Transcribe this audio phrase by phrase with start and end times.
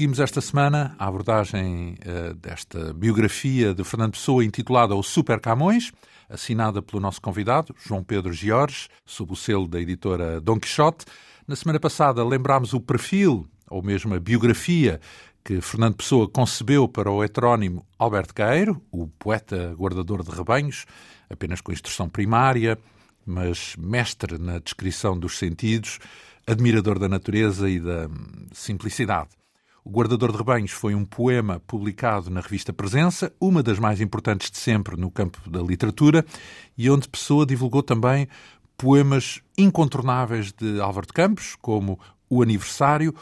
[0.00, 5.38] Olá, prosseguimos esta semana a abordagem uh, desta biografia de Fernando Pessoa intitulada O Super
[5.38, 5.92] Camões,
[6.26, 11.04] assinada pelo nosso convidado, João Pedro Giorges, sob o selo da editora Dom Quixote.
[11.46, 15.02] Na semana passada lembrámos o perfil, ou mesmo a biografia,
[15.44, 20.86] que Fernando Pessoa concebeu para o heterónimo Alberto Caeiro, o poeta guardador de rebanhos,
[21.28, 22.78] apenas com instrução primária,
[23.26, 25.98] mas mestre na descrição dos sentidos,
[26.46, 28.08] admirador da natureza e da
[28.54, 29.39] simplicidade.
[29.90, 34.48] O Guardador de Rebanhos foi um poema publicado na revista Presença, uma das mais importantes
[34.48, 36.24] de sempre no campo da literatura,
[36.78, 38.28] e onde Pessoa divulgou também
[38.78, 43.12] poemas incontornáveis de Álvaro de Campos, como O Aniversário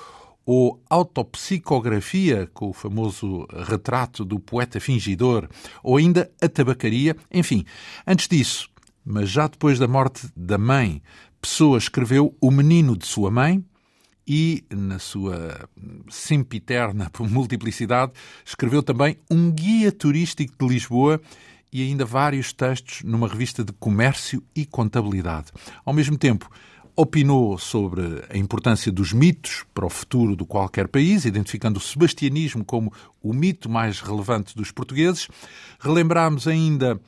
[0.44, 5.48] ou Autopsicografia, com o famoso retrato do poeta fingidor,
[5.82, 7.16] ou ainda A Tabacaria.
[7.32, 7.64] Enfim,
[8.06, 8.68] antes disso,
[9.02, 11.02] mas já depois da morte da mãe,
[11.40, 13.64] Pessoa escreveu O Menino de Sua Mãe
[14.28, 15.68] e, na sua
[16.10, 18.12] sempiterna multiplicidade,
[18.44, 21.20] escreveu também um guia turístico de Lisboa
[21.72, 25.48] e ainda vários textos numa revista de comércio e contabilidade.
[25.84, 26.50] Ao mesmo tempo,
[26.94, 32.64] opinou sobre a importância dos mitos para o futuro de qualquer país, identificando o sebastianismo
[32.64, 35.28] como o mito mais relevante dos portugueses.
[35.78, 37.00] Relembramos ainda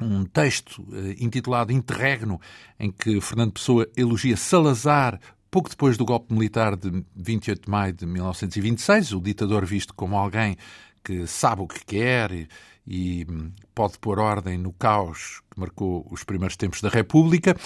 [0.00, 2.40] um texto eh, intitulado Interregno,
[2.78, 5.20] em que Fernando Pessoa elogia Salazar
[5.50, 10.16] pouco depois do golpe militar de 28 de maio de 1926, o ditador visto como
[10.16, 10.56] alguém
[11.02, 12.48] que sabe o que quer e,
[12.86, 17.56] e hum, pode pôr ordem no caos que marcou os primeiros tempos da República.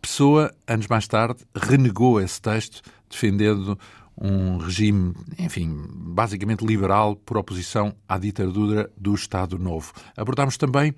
[0.00, 3.78] Pessoa, anos mais tarde, renegou esse texto, defendendo
[4.20, 9.92] um regime, enfim, basicamente liberal, por oposição à ditadura do Estado Novo.
[10.16, 10.94] Abordámos também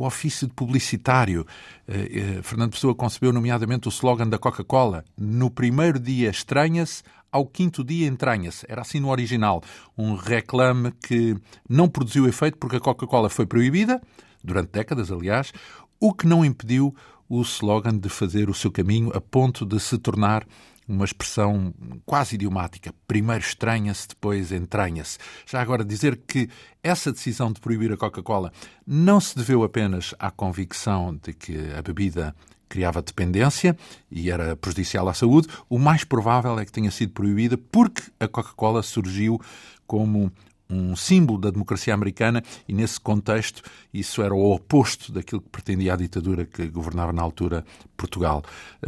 [0.00, 1.46] o ofício de publicitário.
[1.86, 7.46] Eh, eh, Fernando Pessoa concebeu, nomeadamente, o slogan da Coca-Cola: No primeiro dia estranha-se, ao
[7.46, 8.66] quinto dia entranha-se.
[8.68, 9.62] Era assim no original.
[9.96, 11.36] Um reclame que
[11.68, 14.00] não produziu efeito porque a Coca-Cola foi proibida,
[14.44, 15.52] durante décadas, aliás,
[15.98, 16.94] o que não impediu
[17.28, 20.46] o slogan de fazer o seu caminho a ponto de se tornar
[20.92, 21.72] uma expressão
[22.04, 22.94] quase idiomática.
[23.06, 25.18] Primeiro estranha-se, depois entranha-se.
[25.46, 26.48] Já agora dizer que
[26.82, 28.52] essa decisão de proibir a Coca-Cola
[28.86, 32.34] não se deveu apenas à convicção de que a bebida
[32.68, 33.76] criava dependência
[34.10, 35.48] e era prejudicial à saúde.
[35.68, 39.40] O mais provável é que tenha sido proibida porque a Coca-Cola surgiu
[39.86, 40.30] como
[40.68, 45.92] um símbolo da democracia americana e, nesse contexto, isso era o oposto daquilo que pretendia
[45.92, 47.62] a ditadura que governava na altura
[47.94, 48.42] Portugal.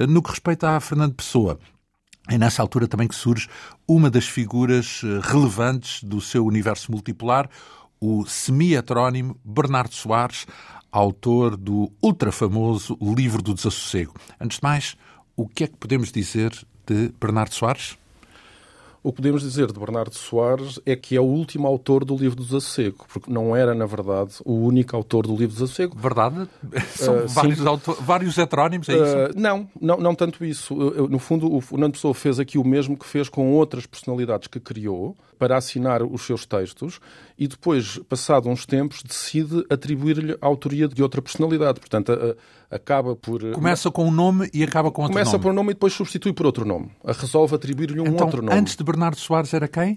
[0.08, 1.58] No que respeita a Fernando Pessoa,
[2.28, 3.48] é nessa altura também que surge
[3.86, 7.48] uma das figuras eh, relevantes do seu universo multipolar,
[8.00, 10.46] o semi-heterónimo Bernardo Soares,
[10.90, 14.14] autor do ultrafamoso Livro do Desassossego.
[14.40, 14.96] Antes de mais,
[15.36, 16.52] o que é que podemos dizer
[16.86, 17.98] de Bernardo Soares?
[19.04, 22.36] O que podemos dizer de Bernardo Soares é que é o último autor do livro
[22.36, 25.94] do Desassossego, porque não era, na verdade, o único autor do livro do Desassossego.
[25.94, 26.48] Verdade?
[26.96, 29.02] São uh, vários, autor, vários heterónimos, é isso?
[29.04, 30.74] Uh, não, não, não tanto isso.
[30.74, 34.58] No fundo, o Fernando Pessoa fez aqui o mesmo que fez com outras personalidades que
[34.58, 37.00] criou para assinar os seus textos
[37.38, 41.80] e depois, passado uns tempos, decide atribuir-lhe a autoria de outra personalidade.
[41.80, 43.40] Portanto, a, a, acaba por...
[43.52, 45.42] Começa com um nome e acaba com outro Começa nome.
[45.42, 46.90] por um nome e depois substitui por outro nome.
[47.04, 48.58] A resolve atribuir-lhe um então, outro nome.
[48.58, 49.96] antes de Bernardo Soares era quem?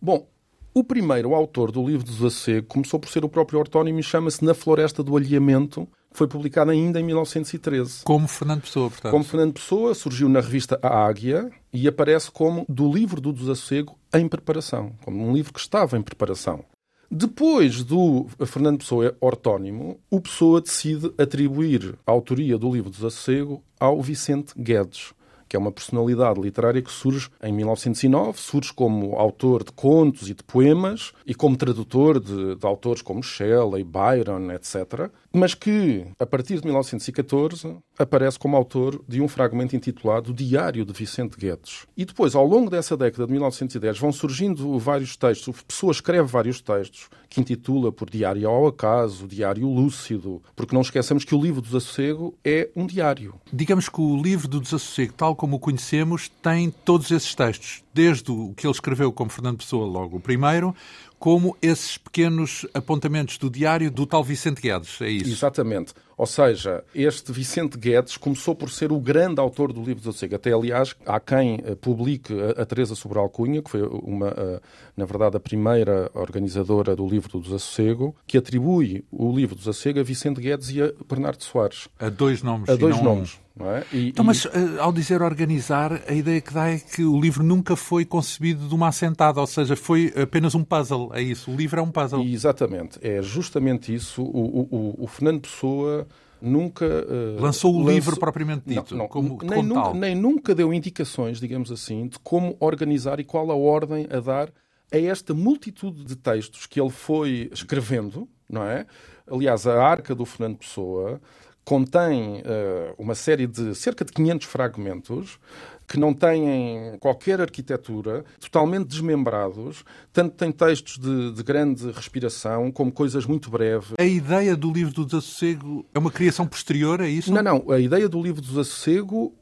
[0.00, 0.26] Bom,
[0.72, 4.44] o primeiro autor do livro do Desacego começou por ser o próprio ortónimo e chama-se
[4.44, 8.02] Na Floresta do Alheamento, foi publicado ainda em 1913.
[8.04, 9.12] Como Fernando Pessoa, portanto.
[9.12, 13.96] Como Fernando Pessoa, surgiu na revista A Águia e aparece como do livro do desassossego
[14.12, 16.64] em preparação, como um livro que estava em preparação.
[17.10, 23.64] Depois do Fernando Pessoa ortónimo, o Pessoa decide atribuir a autoria do livro do desassossego
[23.80, 25.12] ao Vicente Guedes,
[25.50, 30.34] que é uma personalidade literária que surge em 1909, surge como autor de contos e
[30.34, 36.26] de poemas e como tradutor de, de autores como Shelley, Byron, etc mas que, a
[36.26, 41.86] partir de 1914, aparece como autor de um fragmento intitulado Diário de Vicente Guedes.
[41.96, 46.60] E depois, ao longo dessa década de 1910, vão surgindo vários textos, pessoa escreve vários
[46.60, 51.60] textos, que intitula por Diário ao Acaso, Diário Lúcido, porque não esqueçamos que o livro
[51.60, 53.34] do Desassossego é um diário.
[53.52, 58.30] Digamos que o livro do Desassossego, tal como o conhecemos, tem todos esses textos, desde
[58.30, 60.76] o que ele escreveu como Fernando Pessoa, logo o primeiro,
[61.18, 65.30] como esses pequenos apontamentos do diário do tal Vicente Guedes, é isso?
[65.30, 65.94] Exatamente.
[66.14, 70.36] Ou seja, este Vicente Guedes começou por ser o grande autor do livro do Sossego.
[70.36, 74.60] Até, aliás, há quem eh, publique a, Teresa Sobral Cunha, que foi uma, eh,
[74.94, 80.00] na verdade, a primeira organizadora do livro do Desassossego, que atribui o livro do Desassossego
[80.00, 81.88] a Vicente Guedes e a Bernardo Soares.
[81.98, 82.68] A dois nomes.
[82.68, 83.40] A dois nomes.
[83.66, 83.84] É?
[83.92, 87.42] E, então, mas uh, ao dizer organizar, a ideia que dá é que o livro
[87.42, 91.10] nunca foi concebido de uma assentada, ou seja, foi apenas um puzzle.
[91.14, 92.24] É isso, o livro é um puzzle.
[92.24, 94.22] Exatamente, é justamente isso.
[94.22, 96.06] O, o, o Fernando Pessoa
[96.40, 96.86] nunca.
[96.86, 97.92] Uh, lançou o lançou...
[97.92, 102.08] livro propriamente dito, não, não, como, nem, como nunca, nem nunca deu indicações, digamos assim,
[102.08, 104.50] de como organizar e qual a ordem a dar
[104.92, 108.86] a esta multitude de textos que ele foi escrevendo, não é?
[109.30, 111.20] Aliás, a arca do Fernando Pessoa
[111.70, 115.38] contém uh, uma série de cerca de 500 fragmentos
[115.86, 122.90] que não têm qualquer arquitetura, totalmente desmembrados, tanto tem textos de, de, grande respiração como
[122.90, 123.92] coisas muito breves.
[124.00, 127.32] A ideia do livro do desassossego é uma criação posterior a isso?
[127.32, 127.70] Não, não.
[127.70, 129.32] A ideia do livro do desassossego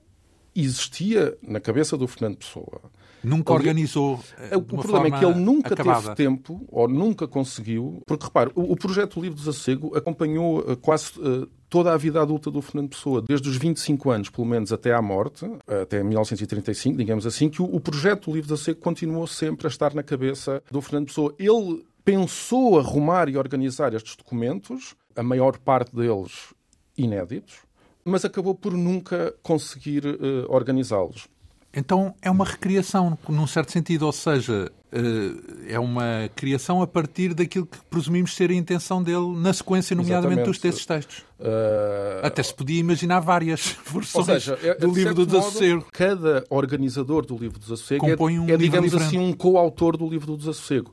[0.54, 2.82] existia na cabeça do Fernando Pessoa.
[3.24, 4.20] Nunca organizou.
[4.50, 6.14] Eh, o problema é que ele nunca acabada.
[6.14, 10.60] teve tempo, ou nunca conseguiu, porque repare, o, o projeto do Livro do Desassossego acompanhou
[10.60, 14.46] uh, quase uh, toda a vida adulta do Fernando Pessoa, desde os 25 anos, pelo
[14.46, 18.80] menos, até à morte, até 1935, digamos assim, que o, projeto do Livro da Seco
[18.80, 21.34] continuou sempre a estar na cabeça do Fernando Pessoa.
[21.38, 26.54] Ele pensou arrumar e organizar estes documentos, a maior parte deles
[26.96, 27.56] inéditos,
[28.04, 31.28] mas acabou por nunca conseguir uh, organizá-los.
[31.72, 37.34] Então é uma recriação, num certo sentido, ou seja, eh, é uma criação a partir
[37.34, 40.46] daquilo que presumimos ser a intenção dele na sequência, nomeadamente Exatamente.
[40.46, 41.18] dos desses textos.
[41.38, 42.24] Uh...
[42.24, 45.86] Até se podia imaginar várias versões seja, é, do livro do Desassossego.
[45.92, 49.16] Cada organizador do livro do Desassossego é, um é, digamos diferente.
[49.16, 50.90] assim, um coautor do livro do Desassossego.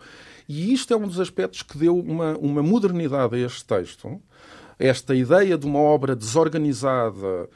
[0.48, 4.22] E isto é um dos aspectos que deu uma, uma modernidade a este texto.
[4.78, 7.50] Esta ideia de uma obra desorganizada,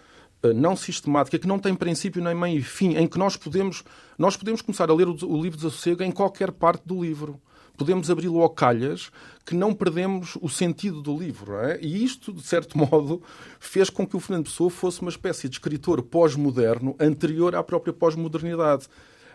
[0.56, 3.84] não sistemática, que não tem princípio nem meio e fim, em que nós podemos,
[4.18, 7.40] nós podemos começar a ler o, o livro de Desassossego em qualquer parte do livro.
[7.78, 9.10] Podemos abri-lo ao calhas,
[9.46, 11.56] que não perdemos o sentido do livro.
[11.56, 11.80] É?
[11.82, 13.22] E isto, de certo modo,
[13.60, 17.94] fez com que o Fernando Pessoa fosse uma espécie de escritor pós-moderno, anterior à própria
[17.94, 18.88] pós-modernidade.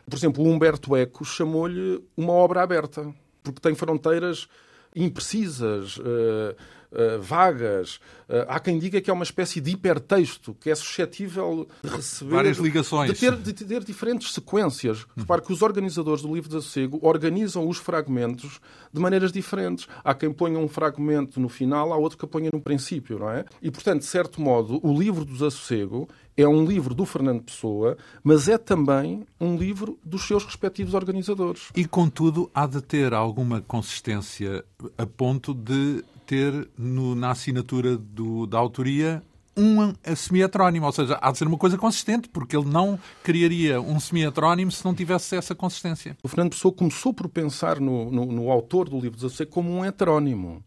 [0.09, 4.47] Por exemplo, o Humberto Eco chamou-lhe uma obra aberta, porque tem fronteiras
[4.95, 6.55] imprecisas, uh,
[6.95, 7.97] uh, vagas.
[8.29, 12.31] Uh, há quem diga que é uma espécie de hipertexto, que é suscetível de receber...
[12.31, 13.13] Várias ligações.
[13.13, 15.03] De ter, de ter diferentes sequências.
[15.03, 15.09] Uhum.
[15.19, 18.61] Repare que os organizadores do Livro de Sossego organizam os fragmentos
[18.93, 19.87] de maneiras diferentes.
[20.03, 23.45] Há quem ponha um fragmento no final, há outro que ponha no princípio, não é?
[23.61, 27.97] E, portanto, de certo modo, o Livro do Desassossego é um livro do Fernando Pessoa,
[28.23, 31.69] mas é também um livro dos seus respectivos organizadores.
[31.77, 34.65] E, contudo, há de ter alguma consistência
[34.99, 39.23] a ponto de ter no, na assinatura do, da autoria
[39.57, 44.01] um semi-heterónimo, ou seja, há de ser uma coisa consistente, porque ele não criaria um
[44.01, 46.17] semi-heterónimo se não tivesse essa consistência.
[46.23, 49.85] O Fernando Pessoa começou por pensar no, no, no autor do livro 16 como um
[49.85, 50.63] heterónimo.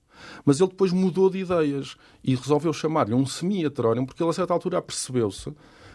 [0.46, 4.54] Mas ele depois mudou de ideias e resolveu chamar-lhe um semi-heterónimo, porque ele a certa
[4.54, 5.54] altura percebeu-se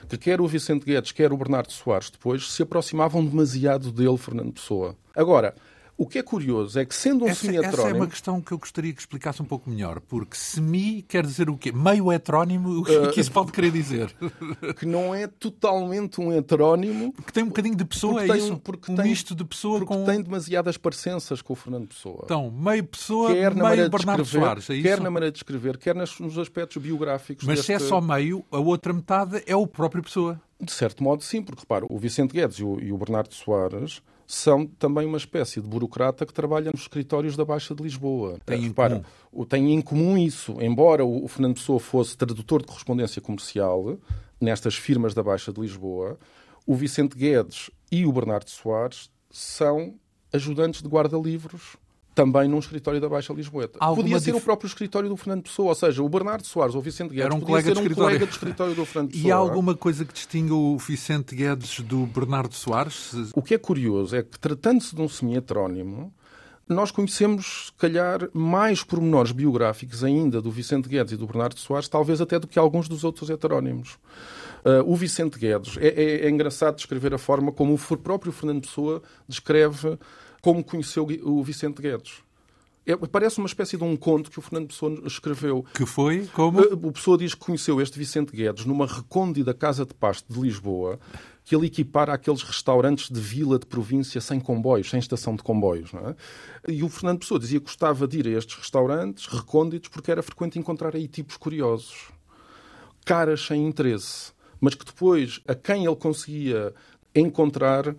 [0.08, 4.52] que quer o Vicente Guedes, quer o Bernardo Soares depois se aproximavam demasiado dele, Fernando
[4.52, 4.94] Pessoa.
[5.16, 5.54] Agora,
[5.96, 7.86] o que é curioso é que, sendo um semi-heterónimo...
[7.86, 11.24] Essa é uma questão que eu gostaria que explicasse um pouco melhor, porque semi quer
[11.24, 11.70] dizer o quê?
[11.72, 14.14] Meio heterónimo, o que, uh, que isso pode querer dizer?
[14.78, 17.12] Que não é totalmente um heterónimo...
[17.12, 18.56] Porque tem um bocadinho de pessoa, é isso?
[18.58, 20.04] Porque um tem, misto de pessoa porque com...
[20.04, 22.22] tem demasiadas parecenças com o Fernando Pessoa.
[22.24, 24.80] Então, meio pessoa, quer na meio Bernardo escrever, Soares, é?
[24.80, 27.46] Quer na maneira de escrever, quer nos aspectos biográficos.
[27.46, 27.66] Mas deste...
[27.66, 30.40] se é só meio, a outra metade é o próprio Pessoa.
[30.60, 34.00] De certo modo, sim, porque repara, o Vicente Guedes e o, e o Bernardo Soares
[34.34, 38.38] são também uma espécie de burocrata que trabalha nos escritórios da Baixa de Lisboa.
[38.46, 40.56] Tem, Repara, em, tem em comum isso.
[40.58, 43.98] Embora o Fernando Pessoa fosse tradutor de correspondência comercial
[44.40, 46.18] nestas firmas da Baixa de Lisboa,
[46.66, 49.96] o Vicente Guedes e o Bernardo Soares são
[50.32, 51.76] ajudantes de guarda-livros
[52.14, 53.78] também num escritório da Baixa Lisboeta.
[53.78, 54.40] Podia ser dif...
[54.40, 57.24] o próprio escritório do Fernando Pessoa, ou seja, o Bernardo Soares ou o Vicente Guedes
[57.24, 59.22] Era um podia colega ser um colega de escritório do Fernando Pessoa.
[59.28, 63.12] E há alguma coisa que distinga o Vicente Guedes do Bernardo Soares?
[63.34, 66.12] O que é curioso é que, tratando-se de um semi-heterónimo,
[66.68, 71.88] nós conhecemos, se calhar, mais pormenores biográficos ainda do Vicente Guedes e do Bernardo Soares,
[71.88, 73.98] talvez até do que alguns dos outros heterónimos.
[74.64, 78.62] Uh, o Vicente Guedes, é, é, é engraçado descrever a forma como o próprio Fernando
[78.62, 79.98] Pessoa descreve
[80.42, 82.22] como conheceu o Vicente Guedes.
[82.84, 85.64] É, parece uma espécie de um conto que o Fernando Pessoa escreveu.
[85.72, 86.28] Que foi?
[86.34, 86.60] Como?
[86.60, 90.40] Eh, o Pessoa diz que conheceu este Vicente Guedes numa recôndita casa de pasto de
[90.40, 90.98] Lisboa,
[91.44, 95.92] que ele equipara aqueles restaurantes de vila de província sem comboios, sem estação de comboios.
[95.92, 96.16] Não é?
[96.66, 100.22] E o Fernando Pessoa dizia que gostava de ir a estes restaurantes recônditos porque era
[100.22, 102.10] frequente encontrar aí tipos curiosos.
[103.04, 106.74] caras sem interesse, mas que depois a quem ele conseguia
[107.14, 107.94] encontrar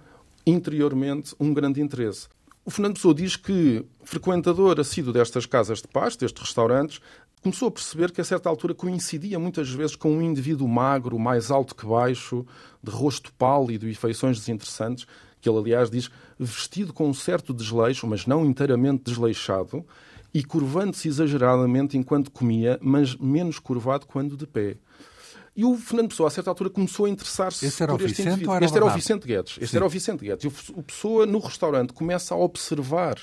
[0.45, 2.27] interiormente um grande interesse.
[2.65, 7.01] O Fernando Pessoa diz que, frequentador assíduo destas casas de paz, destes restaurantes,
[7.41, 11.51] começou a perceber que a certa altura coincidia muitas vezes com um indivíduo magro, mais
[11.51, 12.45] alto que baixo,
[12.81, 15.05] de rosto pálido e feições desinteressantes,
[15.41, 19.85] que ele, aliás, diz vestido com um certo desleixo, mas não inteiramente desleixado,
[20.33, 24.77] e curvando-se exageradamente enquanto comia, mas menos curvado quando de pé.
[25.55, 28.55] E o Fernando Pessoa, a certa altura, começou a interessar-se por este Vicente indivíduo.
[28.55, 29.57] Era este era o Vicente Guedes.
[29.59, 29.77] Este Sim.
[29.77, 30.43] era o Vicente Guedes.
[30.43, 33.17] E o Pessoa, no restaurante, começa a observar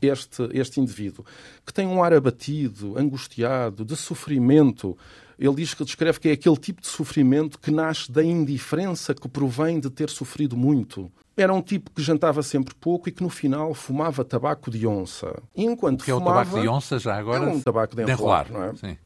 [0.00, 1.24] este, este indivíduo,
[1.64, 4.96] que tem um ar abatido, angustiado, de sofrimento.
[5.38, 9.28] Ele diz que descreve que é aquele tipo de sofrimento que nasce da indiferença que
[9.28, 11.10] provém de ter sofrido muito.
[11.36, 15.42] Era um tipo que jantava sempre pouco e que no final fumava tabaco de onça.
[15.54, 17.44] E enquanto que é o fumava, tabaco de onça já agora?
[17.44, 18.74] É um tabaco de enrolar, não é?
[18.76, 18.96] Sim.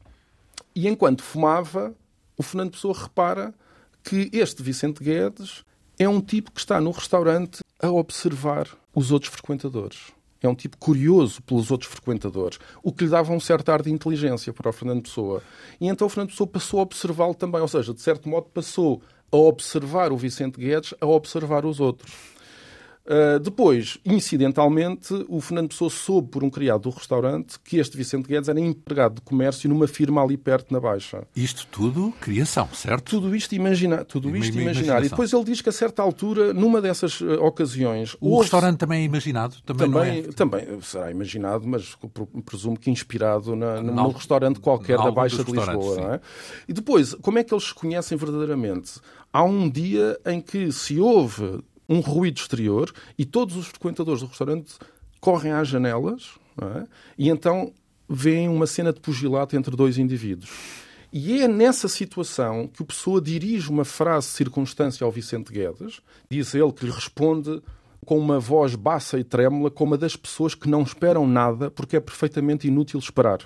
[0.73, 1.93] E enquanto fumava,
[2.37, 3.53] o Fernando Pessoa repara
[4.03, 5.63] que este Vicente Guedes
[5.97, 10.11] é um tipo que está no restaurante a observar os outros frequentadores.
[10.41, 13.91] É um tipo curioso pelos outros frequentadores, o que lhe dava um certo ar de
[13.91, 15.43] inteligência para o Fernando Pessoa.
[15.79, 19.01] E então o Fernando Pessoa passou a observá-lo também, ou seja, de certo modo passou
[19.31, 22.11] a observar o Vicente Guedes a observar os outros.
[23.11, 28.25] Uh, depois, incidentalmente, o Fernando Pessoa soube por um criado do restaurante que este Vicente
[28.25, 31.23] Guedes era empregado de comércio numa firma ali perto na Baixa.
[31.35, 33.03] Isto tudo criação, certo?
[33.19, 35.03] Tudo isto imaginar, tudo isto imaginar.
[35.03, 38.77] E depois ele diz que a certa altura, numa dessas uh, ocasiões, O houve- restaurante
[38.77, 39.57] também é imaginado?
[39.65, 40.21] Também, não também, é?
[40.31, 45.51] também será imaginado, mas pre- presumo que inspirado na, num, restaurante qualquer da Baixa de
[45.51, 45.97] Lisboa.
[46.01, 46.21] Não é?
[46.67, 49.01] E depois, como é que eles se conhecem verdadeiramente?
[49.33, 54.27] Há um dia em que se ouve um ruído exterior e todos os frequentadores do
[54.27, 54.73] restaurante
[55.19, 56.87] correm às janelas é?
[57.17, 57.73] e então
[58.07, 60.49] veem uma cena de pugilato entre dois indivíduos.
[61.13, 66.01] E é nessa situação que o Pessoa dirige uma frase de circunstância ao Vicente Guedes,
[66.29, 67.61] diz ele que lhe responde
[68.05, 71.97] com uma voz baixa e trêmula, como a das pessoas que não esperam nada porque
[71.97, 73.39] é perfeitamente inútil esperar.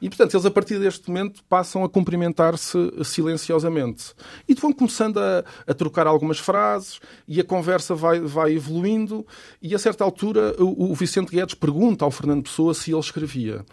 [0.00, 4.14] E, portanto, eles a partir deste momento passam a cumprimentar-se silenciosamente.
[4.48, 9.26] E vão começando a, a trocar algumas frases e a conversa vai, vai evoluindo.
[9.60, 13.64] E a certa altura o, o Vicente Guedes pergunta ao Fernando Pessoa se ele escrevia.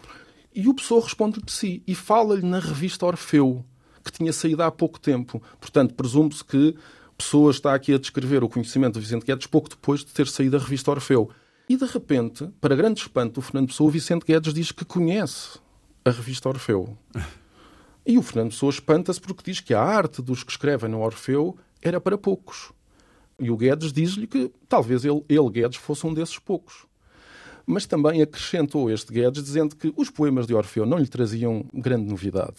[0.54, 1.82] E o Pessoa responde que sim.
[1.88, 3.64] E fala-lhe na revista Orfeu,
[4.04, 5.42] que tinha saído há pouco tempo.
[5.62, 6.76] Portanto, presume-se que
[7.18, 10.58] Pessoa está aqui a descrever o conhecimento do Vicente Guedes pouco depois de ter saído
[10.58, 11.30] a revista Orfeu.
[11.70, 15.60] E de repente, para grande espanto do Fernando Pessoa, o Vicente Guedes diz que conhece
[16.08, 16.98] a revista Orfeu.
[18.06, 21.58] E o Fernando Pessoa espanta-se porque diz que a arte dos que escrevem no Orfeu
[21.82, 22.72] era para poucos.
[23.40, 26.86] E o Guedes diz-lhe que talvez ele, ele, Guedes, fosse um desses poucos.
[27.66, 32.10] Mas também acrescentou este Guedes dizendo que os poemas de Orfeu não lhe traziam grande
[32.10, 32.56] novidade.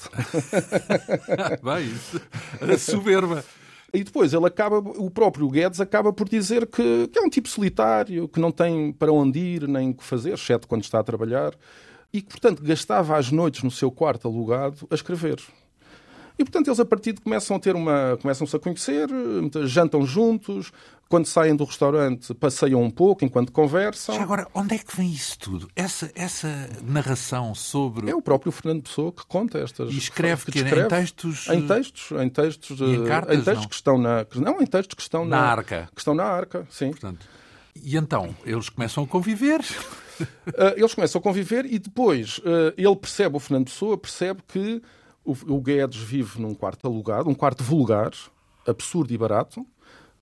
[1.65, 2.21] Bem, isso.
[2.61, 3.43] A soberba.
[3.93, 7.49] E depois ele acaba, o próprio Guedes acaba por dizer que, que é um tipo
[7.49, 11.03] solitário, que não tem para onde ir nem o que fazer, exceto quando está a
[11.03, 11.55] trabalhar,
[12.13, 15.41] e que, portanto, gastava as noites no seu quarto alugado a escrever.
[16.39, 18.17] E, portanto, eles a partir de começam a ter uma.
[18.23, 19.09] começam-se a conhecer,
[19.65, 20.71] jantam juntos,
[21.09, 24.15] quando saem do restaurante passeiam um pouco enquanto conversam.
[24.15, 25.69] Já agora, onde é que vem isso tudo?
[25.75, 28.09] Essa, essa narração sobre.
[28.09, 29.93] É o próprio Fernando Pessoa que conta estas.
[29.93, 31.49] E escreve que, descreve em textos.
[31.49, 33.69] Em textos, em textos, E em cartas, em textos não?
[33.69, 34.27] que estão na.
[34.37, 35.89] Não, em textos que estão Na na, arca.
[35.93, 36.91] Que estão na arca, sim.
[36.91, 37.27] Portanto,
[37.75, 39.61] e então, eles começam a conviver.
[40.21, 44.83] Uh, eles começam a conviver e depois uh, ele percebe, o Fernando Pessoa percebe que
[45.25, 48.13] o, Guedes vive num quarto alugado, um quarto vulgar,
[48.67, 49.67] absurdo e barato,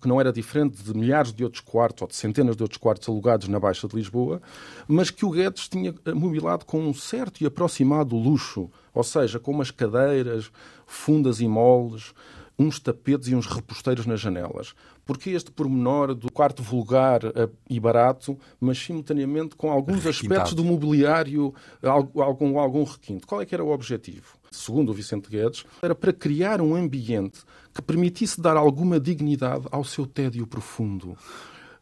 [0.00, 3.08] que não era diferente de milhares de outros quartos ou de centenas de outros quartos
[3.08, 4.42] alugados na Baixa de Lisboa,
[4.86, 9.52] mas que o Guedes tinha mobilado com um certo e aproximado luxo, ou seja, com
[9.52, 10.50] umas cadeiras,
[10.86, 12.12] fundas e moles,
[12.58, 14.74] uns tapetes e uns reposteiros nas janelas.
[15.06, 20.64] Porque este pormenor do quarto vulgar eh, e barato, mas simultaneamente com alguns aspectos do
[20.64, 23.24] mobiliário, algum, algum requinte.
[23.24, 24.36] Qual é que era o objetivo?
[24.50, 29.84] Segundo o Vicente Guedes, era para criar um ambiente que permitisse dar alguma dignidade ao
[29.84, 31.16] seu tédio profundo.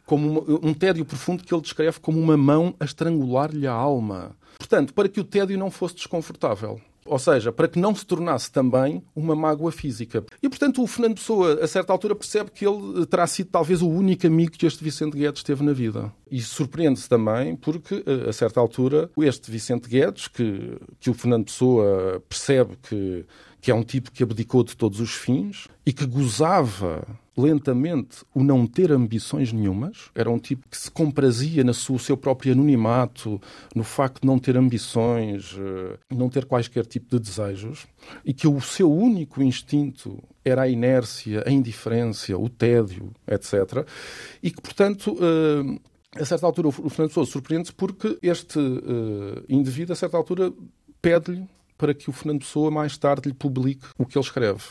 [0.05, 4.37] Como um tédio profundo que ele descreve como uma mão a estrangular-lhe a alma.
[4.59, 6.79] Portanto, para que o tédio não fosse desconfortável.
[7.07, 10.25] Ou seja, para que não se tornasse também uma mágoa física.
[10.43, 13.83] E, portanto, o Fernando Pessoa, a certa altura, percebe que ele eh, terá sido talvez
[13.83, 16.13] o único amigo que este Vicente Guedes teve na vida.
[16.31, 21.45] E surpreende-se também porque, eh, a certa altura, este Vicente Guedes, que, que o Fernando
[21.45, 23.27] Pessoa percebe que,
[23.65, 27.03] que é um tipo que abdicou de todos os fins e que gozava
[27.35, 30.11] lentamente o não ter ambições nenhumas.
[30.15, 33.41] Era um tipo que se comprazia no seu próprio anonimato,
[33.75, 37.87] no facto de não ter ambições, eh, não ter quaisquer tipo de desejos,
[38.23, 43.89] e que o seu único instinto era a inércia, a indiferença, o tédio, etc.
[44.43, 49.95] E que, portanto, eh, a certa altura o Fernando Sousa surpreende-se porque este eh, indivíduo,
[49.95, 50.53] a certa altura,
[51.01, 54.65] pede-lhe para que o Fernando Pessoa mais tarde lhe publique o que ele escreve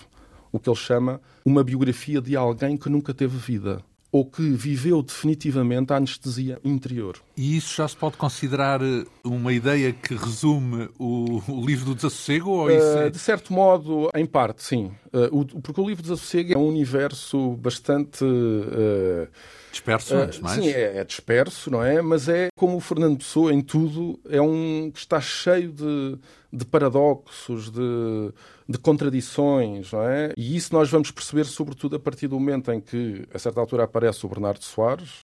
[0.53, 5.01] o que ele chama uma biografia de alguém que nunca teve vida ou que viveu
[5.01, 7.17] definitivamente a anestesia interior.
[7.35, 11.95] E isso já se pode considerar eh, uma ideia que resume o, o livro do
[11.95, 12.51] desassossego?
[12.51, 13.07] Ou isso é...
[13.07, 14.91] uh, de certo modo, em parte, sim.
[15.11, 18.23] Uh, o, porque o livro do desassossego é um universo bastante.
[18.23, 19.27] Uh,
[19.73, 20.63] disperso, antes mais.
[20.63, 22.01] Sim, é, é, disperso, não é?
[22.01, 26.17] Mas é como o Fernando Pessoa em tudo, é um que está cheio de,
[26.51, 28.33] de paradoxos, de
[28.67, 30.33] de contradições, não é?
[30.37, 33.83] E isso nós vamos perceber sobretudo a partir do momento em que, a certa altura,
[33.83, 35.23] aparece o Bernardo Soares,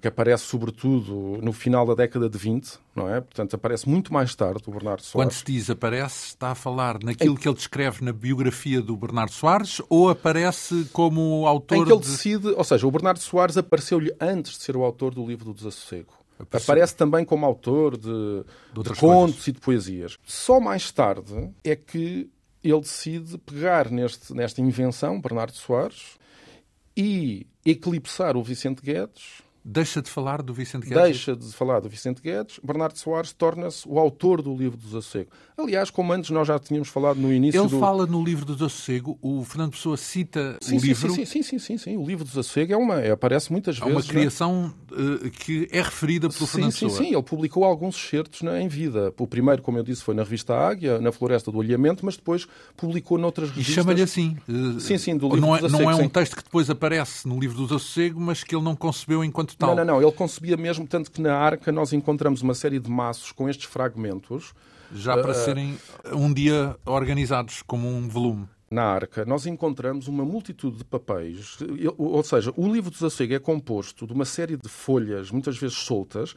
[0.00, 3.20] que aparece sobretudo no final da década de 20, não é?
[3.20, 5.12] Portanto, aparece muito mais tarde o Bernardo Soares.
[5.12, 9.32] Quando se diz aparece, está a falar naquilo que ele descreve na biografia do Bernardo
[9.32, 12.08] Soares ou aparece como autor Em que ele de...
[12.08, 15.54] decide, ou seja, o Bernardo Soares apareceu-lhe antes de ser o autor do livro do
[15.54, 16.12] Desassossego.
[16.38, 16.72] Apareceu.
[16.72, 18.44] Aparece também como autor de,
[18.74, 20.18] de, de contos e de poesias.
[20.24, 22.30] Só mais tarde é que
[22.62, 26.18] ele decide pegar neste, nesta invenção, Bernardo Soares,
[26.94, 31.02] e eclipsar o Vicente Guedes Deixa de falar do Vicente Guedes?
[31.02, 32.58] Deixa de falar do Vicente Guedes.
[32.62, 35.30] Bernardo Soares torna-se o autor do livro do Desassossego.
[35.62, 37.78] Aliás, como antes nós já tínhamos falado no início Ele do...
[37.78, 41.12] fala no livro do Desassossego, o Fernando Pessoa cita sim, o sim, livro...
[41.12, 43.00] Sim, sim, sim, sim, sim, O livro do Desassossego é uma...
[43.00, 43.90] É, aparece muitas vezes...
[43.90, 46.98] É uma criação uh, que é referida pelo Fernando sim, Pessoa.
[46.98, 49.12] Sim, sim, ele publicou alguns excertos em vida.
[49.18, 52.46] O primeiro, como eu disse, foi na revista Águia, na Floresta do Olhamento, mas depois
[52.76, 53.72] publicou noutras revistas...
[53.72, 54.36] E chama-lhe assim.
[54.48, 57.28] Uh, sim, sim, do livro não do é, Não é um texto que depois aparece
[57.28, 59.76] no livro do Desassossego, mas que ele não concebeu enquanto tal.
[59.76, 60.02] Não, não, não.
[60.02, 63.66] Ele concebia mesmo, tanto que na arca nós encontramos uma série de maços com estes
[63.66, 64.54] fragmentos.
[64.92, 65.78] Já para uh, serem
[66.12, 68.48] um dia organizados como um volume.
[68.70, 71.58] Na arca, nós encontramos uma multitude de papéis,
[71.98, 75.76] ou seja, o livro do Desassossego é composto de uma série de folhas, muitas vezes
[75.76, 76.36] soltas,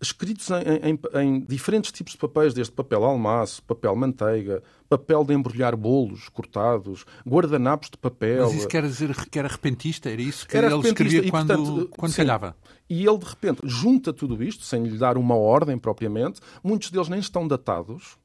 [0.00, 5.34] escritos em, em, em, diferentes tipos de papéis, desde papel almaço, papel manteiga, papel de
[5.34, 8.44] embrulhar bolos cortados, guardanapos de papel.
[8.46, 10.10] Mas isso quer dizer que era repentista?
[10.10, 12.56] Era isso que era ele escrevia e, quando, portanto, quando calhava?
[12.88, 16.40] E ele, de repente, junta tudo isto, sem lhe dar uma ordem propriamente.
[16.62, 18.16] Muitos deles nem estão datados.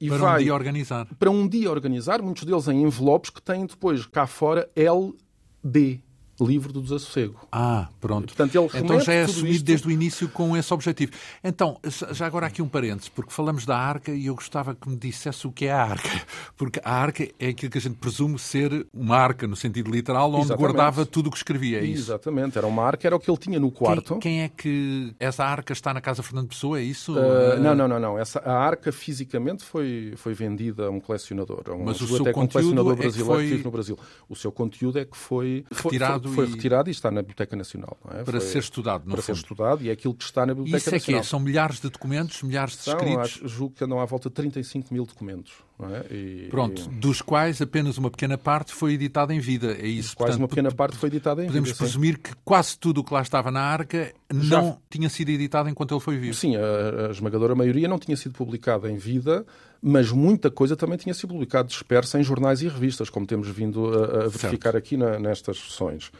[0.00, 1.06] E para vai um dia organizar.
[1.18, 6.02] Para um dia organizar, muitos deles em envelopes que têm depois cá fora LB
[6.44, 7.46] livre do desassossego.
[7.50, 8.34] Ah, pronto.
[8.34, 9.64] Portanto, ele então já é assumido isto...
[9.64, 11.12] desde o início com esse objetivo.
[11.42, 11.78] Então,
[12.12, 15.46] já agora aqui um parênteses, porque falamos da arca e eu gostava que me dissesse
[15.46, 16.10] o que é a arca.
[16.56, 20.28] Porque a arca é aquilo que a gente presume ser uma arca, no sentido literal,
[20.28, 20.60] onde Exatamente.
[20.60, 22.04] guardava tudo o que escrevia, é isso?
[22.04, 24.18] Exatamente, era uma arca, era o que ele tinha no quarto.
[24.18, 25.14] Quem, quem é que...
[25.18, 27.14] Essa arca está na casa Fernando Pessoa, é isso?
[27.14, 28.00] Uh, não, não, não.
[28.00, 28.18] não.
[28.18, 31.62] Essa, a arca fisicamente foi, foi vendida a um colecionador.
[31.66, 33.44] A um, Mas o seu conteúdo um colecionador é brasileiro que, foi...
[33.44, 33.98] que vive no Brasil.
[34.28, 35.64] O seu conteúdo é que foi...
[35.70, 37.96] Retirado foi, foi retirado e está na Biblioteca Nacional.
[38.10, 38.22] É?
[38.22, 39.22] Para Foi, ser estudado, Para fundo.
[39.22, 41.20] ser estudado e é aquilo que está na Biblioteca Isso é Nacional.
[41.22, 41.28] Que é?
[41.28, 43.20] São milhares de documentos, milhares de São, escritos?
[43.20, 45.52] Acho, julgo que andam à volta de 35 mil documentos.
[45.88, 46.14] É?
[46.14, 46.94] E, Pronto, e...
[46.96, 49.72] dos quais apenas uma pequena parte foi editada em vida.
[49.72, 50.08] É isso.
[50.08, 51.76] Dos quais Portanto, uma pequena parte foi editada em podemos vida.
[51.76, 52.22] Podemos presumir sim.
[52.22, 54.60] que quase tudo o que lá estava na arca Já...
[54.60, 56.34] não tinha sido editado enquanto ele foi vivo.
[56.34, 59.44] Sim, a, a esmagadora maioria não tinha sido publicada em vida,
[59.82, 63.86] mas muita coisa também tinha sido publicada dispersa em jornais e revistas, como temos vindo
[63.86, 64.76] a, a verificar certo.
[64.76, 66.10] aqui na, nestas sessões.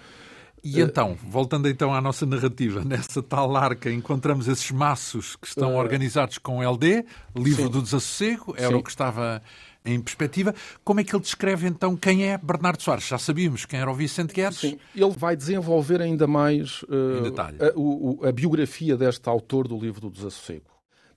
[0.62, 5.74] E então, voltando então à nossa narrativa, nessa tal arca encontramos esses maços que estão
[5.74, 5.78] uh...
[5.78, 7.70] organizados com LD, livro Sim.
[7.70, 8.74] do desassossego, era Sim.
[8.74, 9.42] o que estava
[9.84, 10.54] em perspectiva.
[10.84, 13.06] Como é que ele descreve então quem é Bernardo Soares?
[13.06, 14.58] Já sabíamos quem era o Vicente Guedes.
[14.58, 20.00] Sim, ele vai desenvolver ainda mais uh, a, a, a, biografia deste autor do livro
[20.00, 20.70] do desassossego.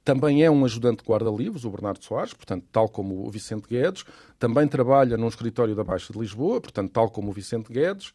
[0.03, 4.03] Também é um ajudante de guarda-livros, o Bernardo Soares, portanto, tal como o Vicente Guedes.
[4.37, 8.13] Também trabalha num escritório da Baixa de Lisboa, portanto, tal como o Vicente Guedes.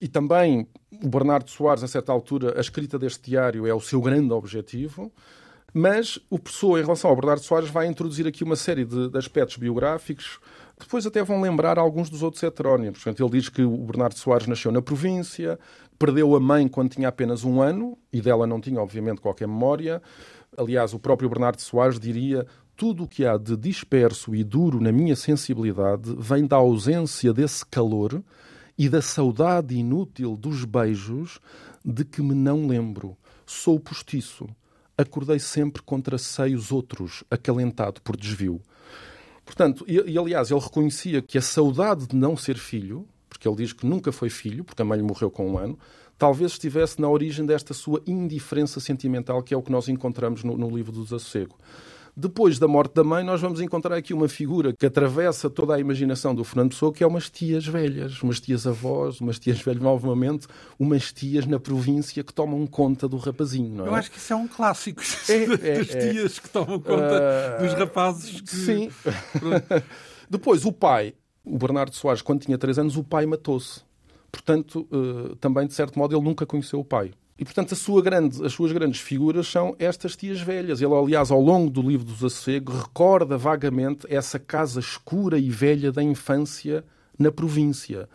[0.00, 0.66] E também
[1.02, 5.12] o Bernardo Soares, a certa altura, a escrita deste diário é o seu grande objetivo.
[5.72, 9.18] Mas o Pessoa, em relação ao Bernardo Soares, vai introduzir aqui uma série de, de
[9.18, 10.38] aspectos biográficos
[10.78, 13.02] depois até vão lembrar alguns dos outros heterónimos.
[13.02, 15.58] Portanto, ele diz que o Bernardo Soares nasceu na província,
[15.98, 20.02] perdeu a mãe quando tinha apenas um ano, e dela não tinha, obviamente, qualquer memória.
[20.56, 24.92] Aliás, o próprio Bernardo Soares diria tudo o que há de disperso e duro na
[24.92, 28.22] minha sensibilidade vem da ausência desse calor
[28.78, 31.40] e da saudade inútil dos beijos
[31.84, 33.16] de que me não lembro.
[33.46, 34.46] Sou postiço.
[34.98, 38.60] Acordei sempre contra seios outros, acalentado por desvio.
[39.44, 43.56] Portanto, e, e aliás, ele reconhecia que a saudade de não ser filho, porque ele
[43.56, 45.78] diz que nunca foi filho, porque a mãe morreu com um ano,
[46.18, 50.56] talvez estivesse na origem desta sua indiferença sentimental, que é o que nós encontramos no,
[50.56, 51.56] no livro do Desassossego.
[52.18, 55.78] Depois da morte da mãe, nós vamos encontrar aqui uma figura que atravessa toda a
[55.78, 59.82] imaginação do Fernando Pessoa, que é umas tias velhas, umas tias avós, umas tias velhas,
[59.82, 60.46] novamente,
[60.78, 63.68] umas tias na província que tomam conta do rapazinho.
[63.68, 63.88] Não é?
[63.88, 67.58] Eu acho que isso é um clássico, é, é, das é, tias que tomam conta
[67.58, 68.40] uh, dos rapazes.
[68.40, 68.56] Que...
[68.56, 68.90] Sim.
[70.30, 71.12] Depois, o pai,
[71.44, 73.82] o Bernardo Soares, quando tinha 3 anos, o pai matou-se.
[74.32, 77.12] Portanto, uh, também, de certo modo, ele nunca conheceu o pai.
[77.38, 80.80] E, portanto, grande, as suas grandes figuras são estas tias velhas.
[80.80, 85.92] Ele, aliás, ao longo do livro do Desassossego, recorda vagamente essa casa escura e velha
[85.92, 86.82] da infância
[87.18, 88.08] na província.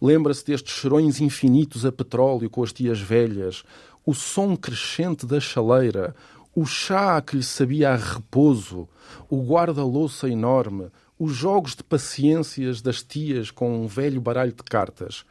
[0.00, 3.64] Lembra-se destes cheirões infinitos a petróleo com as tias velhas,
[4.06, 6.14] o som crescente da chaleira,
[6.54, 8.88] o chá que lhe sabia a repouso,
[9.28, 15.24] o guarda-louça enorme, os jogos de paciências das tias com um velho baralho de cartas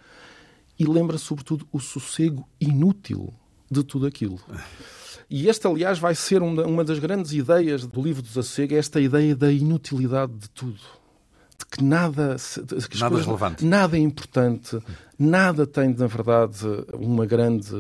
[0.80, 3.34] e lembra, sobretudo, o sossego inútil
[3.70, 4.40] de tudo aquilo.
[5.30, 9.36] E esta, aliás, vai ser uma das grandes ideias do livro do Desassossego, esta ideia
[9.36, 10.80] da inutilidade de tudo.
[11.60, 13.66] De que nada, de que nada, coisas, relevante.
[13.66, 14.80] nada é importante,
[15.20, 17.76] nada tem, na verdade, uma grande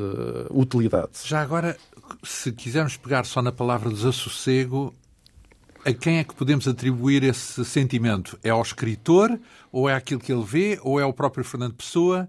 [0.52, 1.12] utilidade.
[1.24, 1.78] Já agora,
[2.22, 4.94] se quisermos pegar só na palavra desassossego,
[5.86, 8.38] a quem é que podemos atribuir esse sentimento?
[8.44, 9.40] É ao escritor,
[9.72, 12.28] ou é aquilo que ele vê, ou é ao próprio Fernando Pessoa?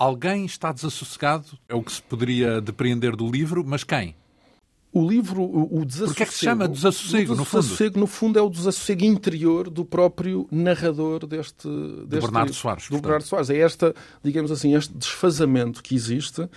[0.00, 4.16] Alguém está desassossegado, é o que se poderia depreender do livro, mas quem?
[4.90, 6.06] O livro, o, desassossego...
[6.06, 7.60] Porque é que se chama desassossego, no fundo?
[7.60, 11.68] Desassossego, no fundo, é o desassossego interior do próprio narrador deste...
[11.68, 12.88] deste do Bernardo Soares.
[12.88, 13.50] Do Bernardo Soares.
[13.50, 16.48] É esta, digamos assim, este desfazamento que existe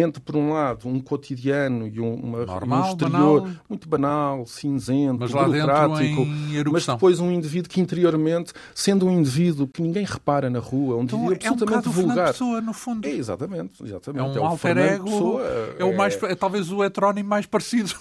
[0.00, 3.56] entre, por um lado, um cotidiano e uma, Normal, um exterior banal.
[3.68, 6.26] muito banal, cinzento, mas burocrático,
[6.70, 11.02] mas depois um indivíduo que interiormente, sendo um indivíduo que ninguém repara na rua, um
[11.02, 12.26] então, indivíduo absolutamente é um vulgar.
[12.28, 13.06] Pessoa, no fundo.
[13.06, 14.36] É, exatamente, exatamente.
[14.36, 15.42] É um é alter ego, Pessoa,
[15.78, 17.94] é, o mais, é talvez o heterónimo mais parecido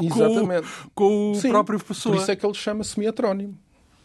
[0.00, 0.66] exatamente.
[0.94, 2.14] com, o, com o Sim, próprio Pessoa.
[2.14, 3.56] Por isso é que ele chama semi-heterónimo.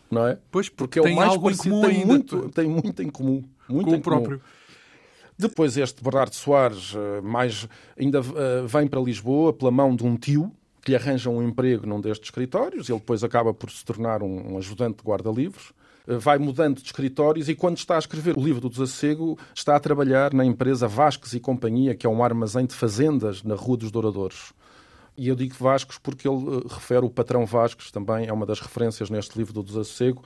[0.10, 0.38] Não é?
[0.51, 3.10] Pois, porque, porque é o mais algo parecido, em comum tem, muito, tem muito em
[3.10, 3.43] comum.
[3.67, 4.41] Muito com o próprio.
[5.38, 7.67] Depois este Bernardo Soares eh, mais,
[8.00, 11.86] ainda eh, vem para Lisboa pela mão de um tio que lhe arranja um emprego
[11.86, 12.88] num destes escritórios.
[12.88, 15.74] Ele depois acaba por se tornar um, ajudante de guarda-livros
[16.08, 19.76] eh, vai mudando de escritórios e quando está a escrever o livro do Desassossego está
[19.76, 23.78] a trabalhar na empresa Vasques e Companhia, que é um armazém de fazendas na Rua
[23.78, 24.54] dos Douradores.
[25.17, 29.10] E eu digo Vascos porque ele refere o patrão Vasques, também é uma das referências
[29.10, 30.24] neste livro do Desassossego.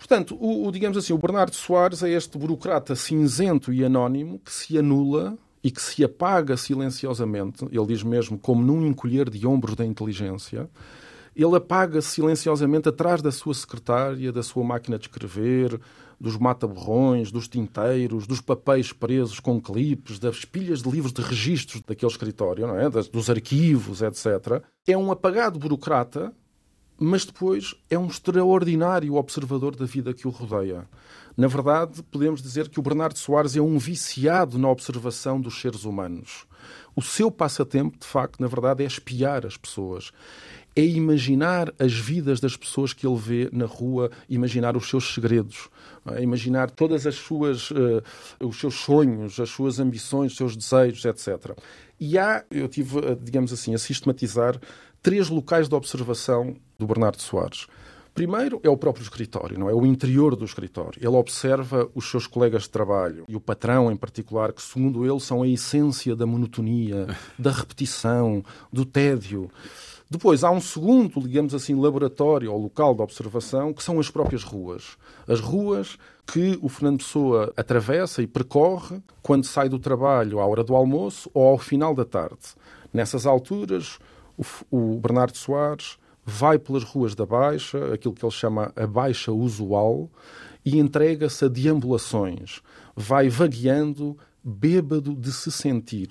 [0.00, 4.50] Portanto, o, o, digamos assim, o Bernardo Soares é este burocrata cinzento e anónimo que
[4.50, 9.76] se anula e que se apaga silenciosamente, ele diz mesmo como num encolher de ombros
[9.76, 10.70] da inteligência,
[11.36, 15.78] ele apaga silenciosamente atrás da sua secretária, da sua máquina de escrever,
[16.18, 21.82] dos mata-borrões, dos tinteiros, dos papéis presos com clipes, das pilhas de livros de registros
[21.82, 22.88] daquele escritório, não é?
[22.88, 24.62] dos arquivos, etc.
[24.88, 26.32] É um apagado burocrata
[27.02, 30.86] mas depois é um extraordinário observador da vida que o rodeia.
[31.34, 35.84] Na verdade, podemos dizer que o Bernardo Soares é um viciado na observação dos seres
[35.84, 36.44] humanos.
[36.94, 40.12] O seu passatempo, de facto, na verdade, é espiar as pessoas.
[40.76, 45.70] É imaginar as vidas das pessoas que ele vê na rua, imaginar os seus segredos,
[46.06, 46.22] é?
[46.22, 48.02] imaginar todas as suas, uh,
[48.40, 51.56] os seus sonhos, as suas ambições, os seus desejos, etc.
[51.98, 54.60] E há, eu tive, digamos assim, a sistematizar
[55.02, 57.66] três locais de observação do Bernardo Soares.
[58.12, 59.74] Primeiro é o próprio escritório, não é?
[59.74, 60.98] O interior do escritório.
[60.98, 65.20] Ele observa os seus colegas de trabalho e o patrão em particular, que segundo ele
[65.20, 67.06] são a essência da monotonia,
[67.38, 69.48] da repetição, do tédio.
[70.10, 74.42] Depois há um segundo, digamos assim, laboratório ou local de observação, que são as próprias
[74.42, 74.96] ruas.
[75.28, 80.64] As ruas que o Fernando Pessoa atravessa e percorre quando sai do trabalho à hora
[80.64, 82.56] do almoço ou ao final da tarde.
[82.92, 84.00] Nessas alturas,
[84.70, 85.96] o, Bernardo Soares
[86.30, 90.08] vai pelas ruas da Baixa, aquilo que ele chama a Baixa Usual,
[90.64, 92.60] e entrega-se a deambulações.
[92.94, 96.08] Vai vagueando, bêbado de se sentir.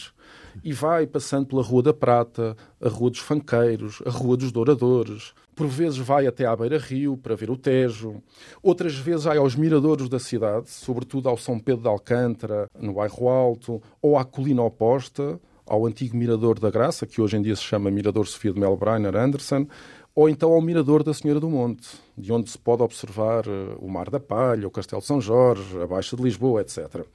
[0.63, 5.33] E vai passando pela Rua da Prata, a Rua dos Fanqueiros, a Rua dos Douradores.
[5.55, 8.21] Por vezes vai até à Beira-Rio para ver o Tejo.
[8.61, 13.29] Outras vezes vai aos miradouros da cidade, sobretudo ao São Pedro de Alcântara, no Bairro
[13.29, 17.61] Alto, ou à colina oposta, ao antigo Mirador da Graça, que hoje em dia se
[17.61, 19.67] chama Mirador Sofia de Melbreiner Anderson,
[20.15, 23.87] ou então ao Mirador da Senhora do Monte, de onde se pode observar eh, o
[23.89, 27.05] Mar da Palha, o Castelo de São Jorge, a Baixa de Lisboa, etc.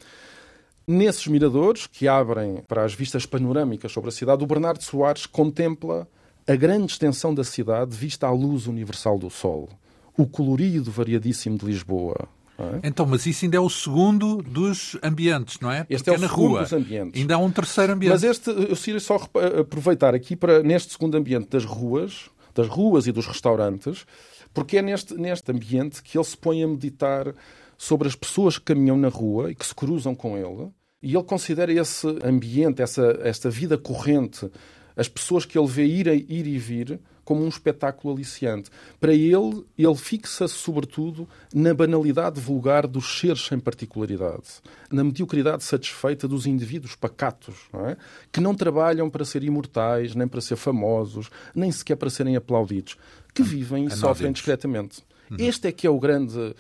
[0.87, 6.07] Nesses miradores, que abrem para as vistas panorâmicas sobre a cidade, o Bernardo Soares contempla
[6.47, 9.69] a grande extensão da cidade vista à luz universal do sol.
[10.17, 12.29] o colorido variadíssimo de Lisboa.
[12.57, 12.87] É?
[12.87, 15.85] Então, mas isso ainda é o segundo dos ambientes, não é?
[15.91, 16.63] Este Porque é o é segundo rua.
[16.63, 17.21] dos ambientes.
[17.21, 18.13] Ainda há um terceiro ambiente.
[18.13, 19.19] Mas este, eu queria só
[19.61, 24.07] aproveitar aqui para, neste segundo ambiente das ruas, das ruas e dos restaurantes,
[24.53, 27.35] porque é neste, neste ambiente que ele se põe a meditar
[27.77, 30.71] sobre as pessoas que caminham na rua e que se cruzam com ele.
[31.03, 34.51] E ele considera esse ambiente, essa, esta vida corrente,
[34.97, 38.71] as pessoas que ele vê ir, ir e vir, como um espetáculo aliciante.
[39.01, 44.61] Para ele, ele fixa-se sobretudo na banalidade vulgar dos seres sem particularidade,
[44.91, 47.97] na mediocridade satisfeita dos indivíduos pacatos, não é?
[48.31, 52.97] que não trabalham para ser imortais, nem para ser famosos, nem sequer para serem aplaudidos,
[53.33, 55.03] que vivem e sofrem discretamente.
[55.31, 55.37] Uhum.
[55.39, 56.55] Este é que é o grande uh,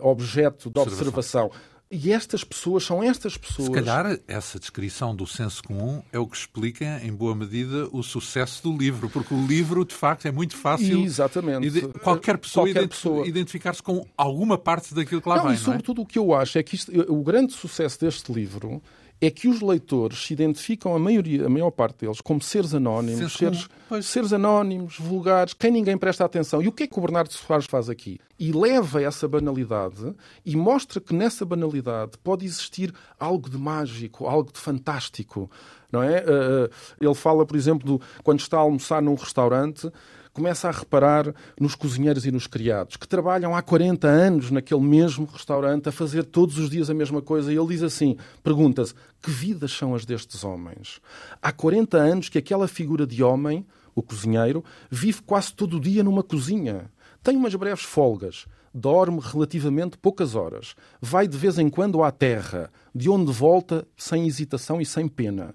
[0.00, 1.46] objeto de observação.
[1.46, 3.68] observação e estas pessoas são estas pessoas.
[3.68, 8.02] Se calhar essa descrição do senso comum é o que explica, em boa medida, o
[8.02, 11.04] sucesso do livro, porque o livro, de facto, é muito fácil.
[11.04, 11.82] Exatamente.
[12.02, 13.26] Qualquer pessoa, Qualquer pessoa.
[13.26, 15.54] identificar-se com alguma parte daquilo que lá não, vem.
[15.54, 16.04] E sobretudo não é?
[16.04, 18.82] o que eu acho é que isto, o grande sucesso deste livro
[19.20, 23.32] é que os leitores se identificam, a, maioria, a maior parte deles, como seres anónimos,
[23.32, 23.68] seres,
[24.02, 26.60] seres, anónimos, vulgares, quem ninguém presta atenção.
[26.60, 28.18] E o que é que o Bernardo Soares faz aqui?
[28.38, 34.52] E leva essa banalidade e mostra que nessa banalidade pode existir algo de mágico, algo
[34.52, 35.50] de fantástico.
[35.90, 36.16] Não é?
[36.16, 39.90] Eh, eh, ele fala, por exemplo, do, quando está a almoçar num restaurante
[40.36, 45.24] começa a reparar nos cozinheiros e nos criados, que trabalham há 40 anos naquele mesmo
[45.24, 47.50] restaurante, a fazer todos os dias a mesma coisa.
[47.50, 51.00] E ele diz assim: pergunta-se, que vidas são as destes homens?
[51.40, 56.04] Há 40 anos que aquela figura de homem, o cozinheiro, vive quase todo o dia
[56.04, 56.90] numa cozinha.
[57.22, 58.44] Tem umas breves folgas,
[58.74, 64.26] dorme relativamente poucas horas, vai de vez em quando à terra, de onde volta sem
[64.26, 65.54] hesitação e sem pena.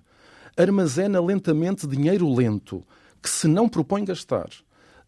[0.58, 2.84] Armazena lentamente dinheiro lento,
[3.22, 4.50] que se não propõe gastar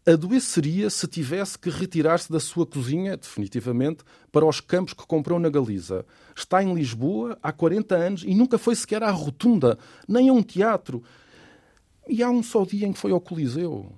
[0.05, 5.49] adoeceria se tivesse que retirar-se da sua cozinha, definitivamente, para os campos que comprou na
[5.49, 6.05] Galiza.
[6.35, 10.43] Está em Lisboa há 40 anos e nunca foi sequer à rotunda, nem a um
[10.43, 11.03] teatro.
[12.07, 13.91] E há um só dia em que foi ao Coliseu.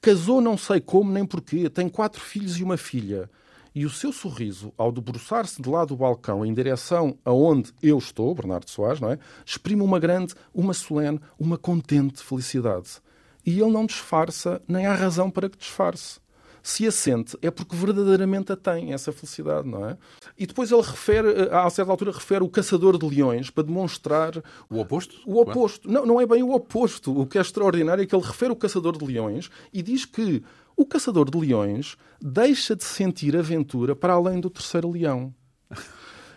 [0.00, 3.30] Casou não sei como nem porquê, tem quatro filhos e uma filha.
[3.74, 8.34] E o seu sorriso, ao debruçar-se de lá do balcão em direção aonde eu estou,
[8.34, 9.18] Bernardo Soares, não é?
[9.44, 13.02] Exprime uma grande, uma solene, uma contente felicidade.
[13.46, 16.18] E ele não disfarça, nem há razão para que disfarce.
[16.66, 19.96] Se a sente, é porque verdadeiramente a tem, essa felicidade, não é?
[20.36, 24.42] E depois ele refere, eh, a certa altura, refere o caçador de leões para demonstrar.
[24.68, 25.14] O oposto?
[25.24, 25.88] O oposto.
[25.88, 27.16] Não, não é bem o oposto.
[27.20, 30.42] O que é extraordinário é que ele refere o caçador de leões e diz que
[30.76, 35.32] o caçador de leões deixa de sentir aventura para além do terceiro leão.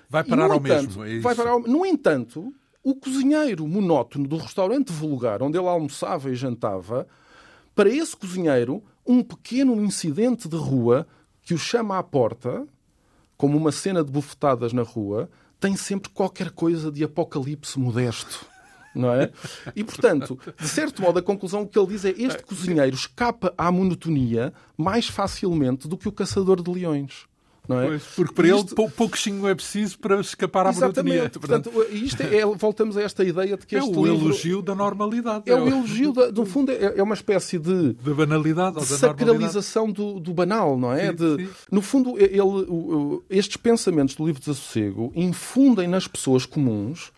[0.07, 1.05] Vai parar ao entanto, mesmo.
[1.05, 1.59] É vai parar ao...
[1.61, 7.07] No entanto, o cozinheiro monótono do restaurante vulgar onde ele almoçava e jantava,
[7.75, 11.07] para esse cozinheiro, um pequeno incidente de rua
[11.41, 12.67] que o chama à porta,
[13.37, 18.45] como uma cena de bufetadas na rua, tem sempre qualquer coisa de apocalipse modesto.
[18.95, 19.31] Não é?
[19.75, 23.71] E, portanto, de certo modo, a conclusão que ele diz é este cozinheiro escapa à
[23.71, 27.28] monotonia mais facilmente do que o caçador de leões
[27.69, 27.87] não é?
[27.87, 28.81] Pois, porque para isto...
[28.81, 31.29] ele pouquinho é preciso para escapar à monotonia.
[31.29, 34.25] Portanto, isto é, voltamos a esta ideia de que é este o livro...
[34.25, 35.43] elogio da normalidade.
[35.47, 37.93] É, é o elogio, da, no fundo, é, é uma espécie de...
[37.93, 41.09] Da banalidade ou da sacralização do, do, banal, não é?
[41.09, 41.49] Sim, de, sim.
[41.71, 47.11] No fundo, ele, estes pensamentos do livro de Desassossego infundem nas pessoas comuns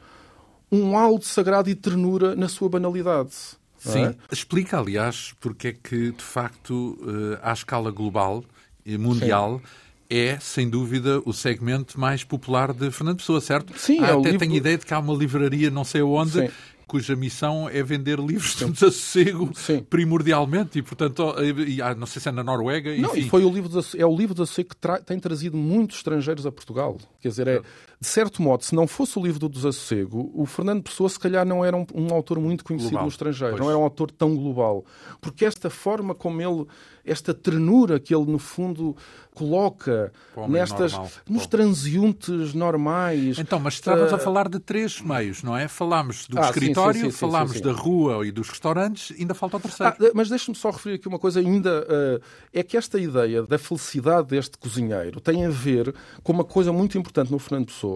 [0.69, 3.31] um de sagrado e ternura na sua banalidade.
[3.77, 4.05] Sim.
[4.05, 4.15] É?
[4.31, 8.43] Explica, aliás, porque é que, de facto, eh, à escala global
[8.85, 9.61] e mundial...
[9.63, 13.74] Sim é, sem dúvida, o segmento mais popular de Fernando Pessoa, certo?
[13.78, 14.39] Sim, ah, é Até livro...
[14.39, 16.50] tenho ideia de que há uma livraria não sei onde Sim
[16.91, 19.50] cuja missão é vender livros de desassossego
[19.89, 21.34] primordialmente e, portanto,
[21.82, 22.93] ah, não sei se é na Noruega.
[22.97, 23.28] Não, enfim.
[23.28, 26.00] e foi o livro de, é o livro de desassossego que tra, tem trazido muitos
[26.00, 26.97] estrangeiros a Portugal.
[27.21, 27.62] Quer dizer, é,
[28.01, 31.45] de certo modo, se não fosse o livro do desassossego, o Fernando Pessoa se calhar
[31.45, 33.05] não era um, um autor muito conhecido global.
[33.05, 33.61] no estrangeiro, pois.
[33.61, 34.83] não era um autor tão global.
[35.21, 36.65] Porque esta forma como ele,
[37.05, 38.95] esta ternura que ele, no fundo,
[39.35, 40.11] coloca
[40.49, 41.11] nestas, normal.
[41.29, 43.37] nos transeuntes normais.
[43.37, 44.15] Então, mas estávamos uh...
[44.15, 45.67] a falar de três meios, não é?
[45.67, 49.57] Falámos do ah, escritório, sim, sim, sim, falámos da rua e dos restaurantes, ainda falta
[49.57, 49.93] o terceiro.
[49.99, 53.57] Ah, mas deixe-me só referir aqui uma coisa ainda, uh, é que esta ideia da
[53.57, 57.90] felicidade deste cozinheiro tem a ver com uma coisa muito importante no Fernando Pessoa,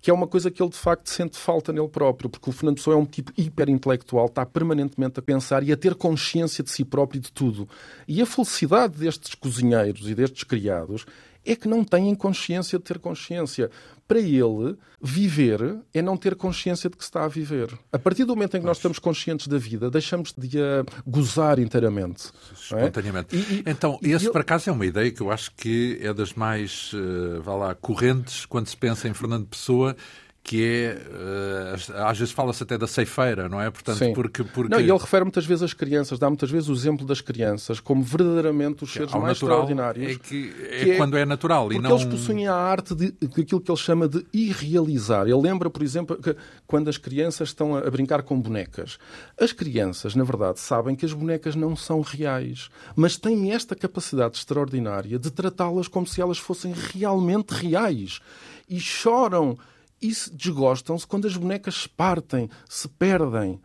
[0.00, 2.76] que é uma coisa que ele de facto sente falta nele próprio, porque o Fernando
[2.76, 6.84] Pessoa é um tipo hiperintelectual, está permanentemente a pensar e a ter consciência de si
[6.84, 7.68] próprio e de tudo.
[8.08, 11.06] E a felicidade destes cozinheiros e destes criados
[11.44, 13.70] é que não têm consciência de ter consciência.
[14.12, 17.70] Para ele, viver é não ter consciência de que se está a viver.
[17.90, 21.58] A partir do momento em que nós estamos conscientes da vida, deixamos de a gozar
[21.58, 22.26] inteiramente.
[22.26, 22.76] É?
[22.76, 23.34] Espontaneamente.
[23.34, 23.38] É?
[23.38, 24.32] E, e, então, e esse, ele...
[24.32, 27.74] por acaso, é uma ideia que eu acho que é das mais, uh, vá lá,
[27.74, 29.96] correntes quando se pensa em Fernando Pessoa
[30.44, 33.70] que é, uh, às vezes fala-se até da ceifeira, não é?
[33.70, 34.12] Portanto, Sim.
[34.12, 34.68] porque, porque...
[34.68, 37.78] Não, e ele refere muitas vezes às crianças, dá muitas vezes o exemplo das crianças
[37.78, 40.12] como verdadeiramente os seres mais extraordinários.
[40.12, 41.90] É, que, é, que é quando é natural e não...
[41.90, 45.28] eles possuem a arte de, de aquilo que ele chama de irrealizar.
[45.28, 46.34] Ele lembra, por exemplo, que
[46.66, 48.98] quando as crianças estão a, a brincar com bonecas.
[49.40, 54.36] As crianças, na verdade, sabem que as bonecas não são reais, mas têm esta capacidade
[54.36, 58.20] extraordinária de tratá-las como se elas fossem realmente reais.
[58.68, 59.56] E choram
[60.02, 63.60] e desgostam-se quando as bonecas partem, se perdem.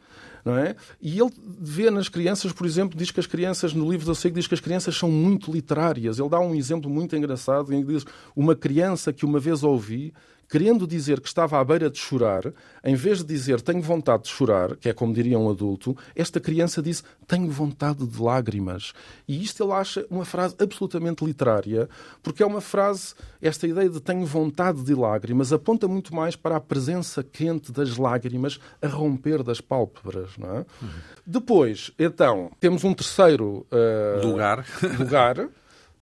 [0.45, 0.77] Não é?
[1.01, 4.33] E ele vê nas crianças, por exemplo, diz que as crianças, no livro da SEG,
[4.33, 6.19] diz que as crianças são muito literárias.
[6.19, 10.13] Ele dá um exemplo muito engraçado em que diz uma criança que uma vez ouvi
[10.49, 14.29] querendo dizer que estava à beira de chorar, em vez de dizer tenho vontade de
[14.29, 18.93] chorar, que é como diria um adulto, esta criança disse tenho vontade de lágrimas.
[19.27, 21.89] E isto ele acha uma frase absolutamente literária,
[22.23, 26.55] porque é uma frase, esta ideia de tenho vontade de lágrimas, aponta muito mais para
[26.55, 30.37] a presença quente das lágrimas a romper das pálpebras.
[30.37, 30.59] Não é?
[30.59, 30.89] Uhum.
[31.25, 34.65] Depois, então, temos um terceiro uh, lugar.
[34.97, 35.49] lugar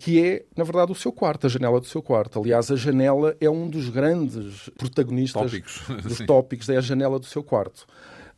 [0.06, 2.40] que é, na verdade, o seu quarto, a janela do seu quarto.
[2.40, 5.82] Aliás, a janela é um dos grandes protagonistas tópicos.
[6.04, 7.88] dos tópicos, é a janela do seu quarto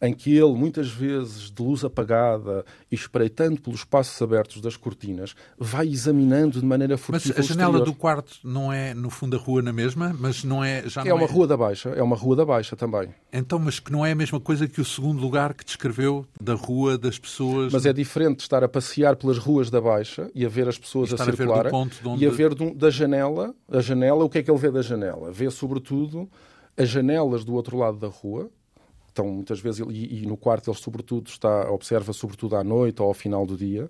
[0.01, 5.35] em que ele, muitas vezes de luz apagada e espreitando pelos espaços abertos das cortinas,
[5.57, 9.39] vai examinando de maneira furtiva Mas a janela do quarto não é, no fundo, a
[9.39, 10.15] rua na mesma?
[10.19, 10.87] Mas não é...
[10.87, 11.27] Já é uma é...
[11.27, 13.09] rua da Baixa, é uma rua da Baixa também.
[13.31, 16.53] Então, mas que não é a mesma coisa que o segundo lugar que descreveu da
[16.53, 17.73] rua das pessoas...
[17.73, 21.13] Mas é diferente estar a passear pelas ruas da Baixa e a ver as pessoas
[21.13, 22.23] a circular a onde...
[22.23, 25.31] e a ver da janela, a janela, o que é que ele vê da janela?
[25.31, 26.29] Vê, sobretudo,
[26.77, 28.49] as janelas do outro lado da rua,
[29.17, 33.07] estão muitas vezes, e, e, no quarto ele sobretudo está, observa sobretudo à noite ou
[33.07, 33.89] ao final do dia,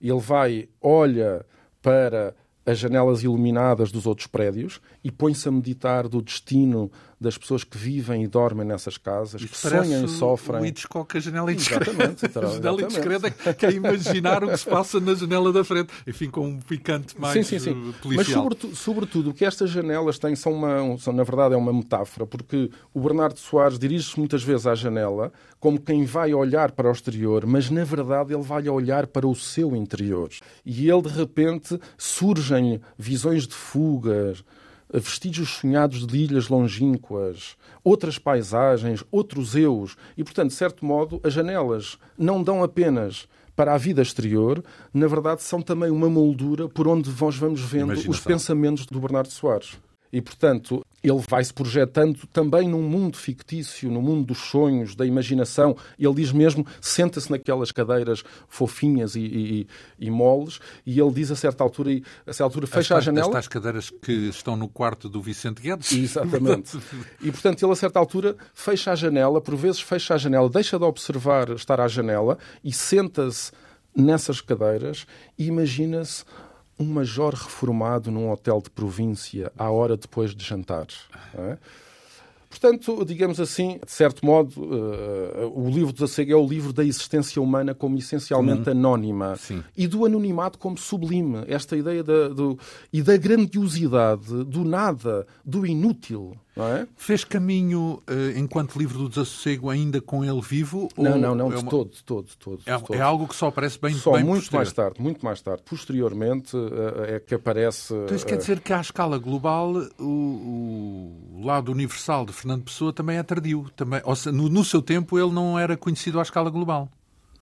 [0.00, 1.44] ele vai, olha
[1.82, 2.34] para
[2.68, 7.76] as janelas iluminadas dos outros prédios e põe-se a meditar do destino das pessoas que
[7.76, 10.60] vivem e dormem nessas casas, Isso que sonham e sofrem.
[10.60, 11.90] O Hitchcock, a janela indiscreta.
[11.90, 15.92] Exatamente, a janela indiscreta que é imaginar o que se passa na janela da frente.
[16.06, 17.70] Enfim, com um picante mais sim, sim, sim.
[17.70, 18.16] Eh, policial.
[18.16, 21.72] Mas, sobretudo, sobretudo, o que estas janelas têm são, uma, são, na verdade, é uma
[21.72, 26.88] metáfora, porque o Bernardo Soares dirige-se muitas vezes à janela como quem vai olhar para
[26.88, 30.30] o exterior, mas, na verdade, ele vai olhar para o seu interior.
[30.64, 31.80] E ele, de repente,
[32.58, 34.44] surgem visões de fugas,
[34.92, 39.96] vestígios sonhados de ilhas longínquas, outras paisagens, outros eus.
[40.16, 44.62] E, portanto, de certo modo, as janelas não dão apenas para a vida exterior,
[44.94, 48.10] na verdade, são também uma moldura por onde nós vamos vendo Imaginação.
[48.10, 49.76] os pensamentos do Bernardo Soares.
[50.12, 55.06] E, portanto, ele vai se projetando também num mundo fictício, no mundo dos sonhos, da
[55.06, 55.76] imaginação.
[55.98, 59.66] Ele diz mesmo: senta-se naquelas cadeiras fofinhas e, e,
[59.98, 63.28] e, moles, e ele diz a certa altura, a certa altura fecha as, a janela.
[63.28, 65.92] Estas cadeiras que estão no quarto do Vicente Guedes.
[65.92, 66.78] Exatamente.
[67.22, 70.78] e portanto, ele a certa altura fecha a janela, por vezes fecha a janela, deixa
[70.78, 73.52] de observar estar à janela e senta-se
[73.94, 76.24] nessas cadeiras e imagina-se
[76.78, 80.86] um major reformado num hotel de província à hora depois de jantar.
[81.34, 81.58] É?
[82.48, 86.82] Portanto, digamos assim, de certo modo, uh, o livro do Zassego é o livro da
[86.82, 88.72] existência humana como essencialmente hum.
[88.72, 89.62] anónima Sim.
[89.76, 91.44] e do anonimato como sublime.
[91.46, 92.58] Esta ideia da, do,
[92.90, 96.34] e da grandiosidade, do nada, do inútil.
[96.66, 96.86] É?
[96.96, 100.88] Fez caminho uh, enquanto livro do desassossego ainda com ele vivo?
[100.96, 101.70] Não, não, não, é de uma...
[101.70, 102.94] todo, de todo, de todo, é, todo.
[102.94, 104.58] é, algo que só aparece bem Só bem muito posterior.
[104.58, 105.62] mais tarde, muito mais tarde.
[105.68, 107.94] Posteriormente uh, é que aparece...
[107.94, 110.04] Então isso quer dizer que à escala global o,
[111.38, 113.66] o, lado universal de Fernando Pessoa também é tardio.
[113.76, 116.90] Também, ou seja, no, no seu tempo ele não era conhecido à escala global.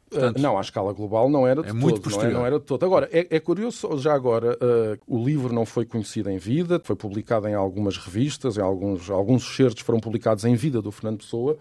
[0.09, 1.81] Portanto, não, à escala global não era de é todo.
[1.81, 2.85] Muito não, é, não era de todo.
[2.85, 6.95] Agora, é, é curioso, já agora, uh, o livro não foi conhecido em vida, foi
[6.95, 11.59] publicado em algumas revistas, em alguns, alguns certos foram publicados em vida do Fernando Pessoa,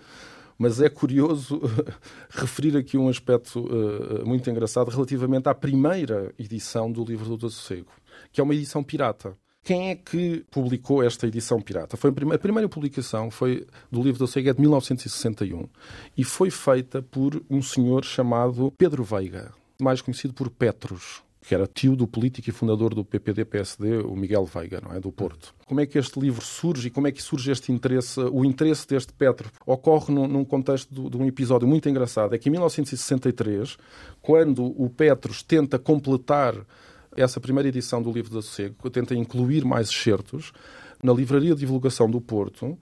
[0.57, 1.93] mas é curioso uh,
[2.29, 7.91] referir aqui um aspecto uh, muito engraçado relativamente à primeira edição do livro do Desassossego,
[8.31, 9.35] que é uma edição pirata.
[9.65, 11.97] Quem é que publicou esta edição pirata?
[11.97, 15.67] Foi a, primeira, publicação foi do livro do Sega de 1961
[16.15, 19.51] e foi feita por um senhor chamado Pedro Veiga,
[19.81, 24.45] mais conhecido por Petros que era tio do político e fundador do PPD-PSD, o Miguel
[24.45, 24.99] Veiga, não é?
[24.99, 25.53] do Porto.
[25.67, 28.19] Como é que este livro surge e como é que surge este interesse?
[28.19, 32.33] O interesse deste Petro ocorre num, num contexto de, de um episódio muito engraçado.
[32.33, 33.77] É que em 1963,
[34.23, 36.55] quando o Petros tenta completar
[37.15, 40.51] essa primeira edição do Livro da Sossego, que tenta incluir mais excertos,
[41.01, 42.77] na Livraria de Divulgação do Porto,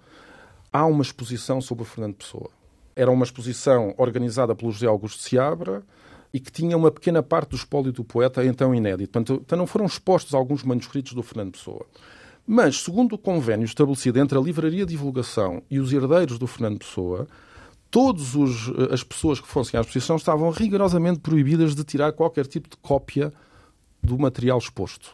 [0.72, 2.50] há uma exposição sobre o Fernando Pessoa.
[2.96, 5.84] Era uma exposição organizada pelo José Augusto Seabra
[6.34, 9.12] e que tinha uma pequena parte do espólio do poeta, então inédito.
[9.12, 11.86] Portanto, então não foram expostos alguns manuscritos do Fernando Pessoa.
[12.46, 16.80] Mas, segundo o convênio estabelecido entre a Livraria de Divulgação e os herdeiros do Fernando
[16.80, 17.28] Pessoa,
[17.90, 18.34] todas
[18.92, 23.32] as pessoas que fossem à exposição estavam rigorosamente proibidas de tirar qualquer tipo de cópia
[24.04, 25.12] do material exposto.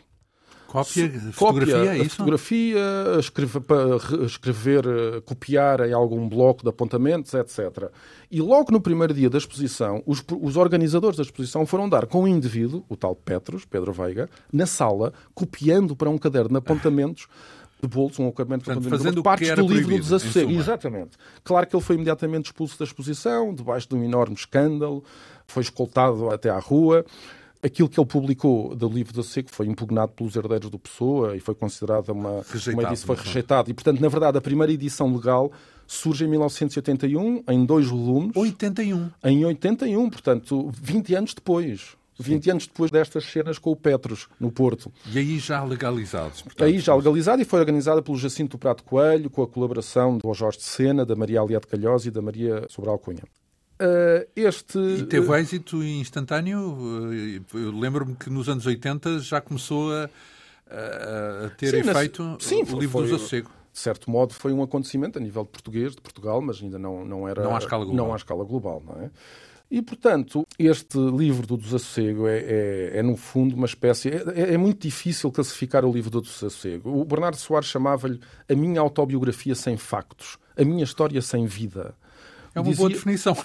[0.69, 2.17] Cópia, fotografia, Cópia, é isso?
[2.17, 2.79] Fotografia,
[4.25, 4.83] escrever,
[5.25, 7.89] copiar em algum bloco de apontamentos, etc.
[8.29, 12.21] E logo no primeiro dia da exposição, os, os organizadores da exposição foram dar com
[12.21, 17.27] um indivíduo, o tal Petros, Pedro Veiga, na sala, copiando para um caderno de apontamentos
[17.81, 20.51] de bolso, um Portanto, de fazendo partes o do livro do desassossego.
[20.51, 21.17] Exatamente.
[21.43, 25.03] Claro que ele foi imediatamente expulso da exposição, debaixo de um enorme escândalo,
[25.47, 27.05] foi escoltado até à rua.
[27.61, 31.41] Aquilo que ele publicou do livro do Seco foi impugnado pelos herdeiros do Pessoa e
[31.41, 33.19] foi considerada uma, Rejeitado, uma edição, foi é?
[33.19, 33.69] rejeitado.
[33.69, 35.51] E, portanto, na verdade, a primeira edição legal
[35.85, 39.09] surge em 1981, em dois volumes, 81.
[39.23, 41.97] em 81, portanto, 20 anos depois.
[42.19, 44.91] 20 anos depois destas cenas com o Petros, no Porto.
[45.09, 46.41] E aí já legalizados.
[46.41, 46.67] portanto.
[46.67, 50.57] Aí já legalizada e foi organizada pelo Jacinto Prato Coelho, com a colaboração do Jorge
[50.57, 53.23] de Sena, da Maria Aliade Calhós e da Maria Sobral Cunha.
[53.81, 54.77] Uh, este...
[54.77, 56.77] E teve êxito instantâneo?
[57.13, 60.09] Eh, Eu lembro-me que nos anos 80 já começou a,
[60.69, 63.49] a- ter Sim, efeito sim, o foi- livro do foi- Desassossego.
[63.71, 67.05] de certo modo, foi um acontecimento a nível de português, de Portugal, mas ainda não,
[67.05, 67.41] não era...
[67.43, 68.05] Não à escala global.
[68.05, 69.09] Não à escala global, não é?
[69.71, 74.09] E, portanto, este livro do Desassossego é, é, é, no fundo, uma espécie...
[74.09, 76.89] É, é muito difícil classificar o livro do Desassossego.
[76.99, 78.19] O Bernardo Soares chamava-lhe
[78.49, 81.93] a minha autobiografia sem factos, a minha história sem vida.
[82.55, 83.35] É uma Dizia- boa definição.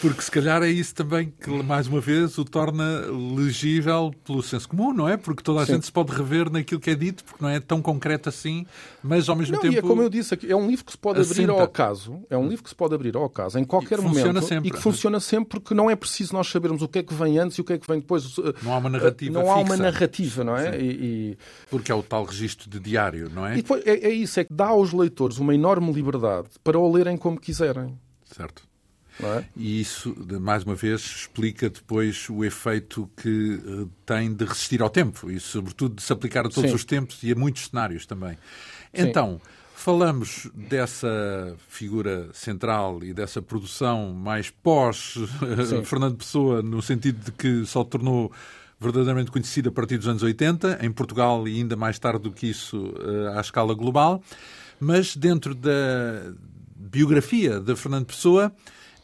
[0.00, 3.02] Porque se calhar é isso também que, mais uma vez, o torna
[3.36, 5.16] legível pelo senso comum, não é?
[5.16, 5.74] Porque toda a Sim.
[5.74, 8.66] gente se pode rever naquilo que é dito, porque não é tão concreto assim,
[9.02, 9.74] mas ao mesmo Não, tempo.
[9.74, 11.52] e é como eu disse, é um livro que se pode abrir assenta.
[11.52, 14.42] ao acaso, é um livro que se pode abrir ao acaso em qualquer E momento
[14.42, 14.68] sempre.
[14.68, 17.38] e que funciona sempre porque não é preciso nós sabermos o que é que vem
[17.38, 18.24] antes e o que é que vem depois.
[18.62, 20.78] Não há uma narrativa Não há uma narrativa, não é?
[20.80, 20.84] E,
[21.32, 21.38] e-
[21.70, 23.54] Porque é o tal registro de diário, não é?
[23.54, 26.93] e depois é, é isso, é que dá aos leitores uma enorme liberdade para o
[26.94, 27.98] lerem como quiserem.
[28.24, 28.66] Certo.
[29.22, 29.44] É?
[29.56, 34.90] E isso, mais uma vez, explica depois o efeito que eh, tem de resistir ao
[34.90, 36.76] tempo e, sobretudo, de se aplicar a todos Sim.
[36.76, 38.36] os tempos e a muitos cenários também.
[38.92, 39.40] Então,
[39.74, 47.84] falamos dessa figura central e dessa produção mais pós-Fernando Pessoa, no sentido de que só
[47.84, 48.32] tornou
[48.80, 52.48] verdadeiramente conhecida a partir dos anos 80, em Portugal e ainda mais tarde do que
[52.48, 54.20] isso eh, à escala global.
[54.80, 55.70] Mas dentro da
[56.88, 58.52] biografia de Fernando Pessoa,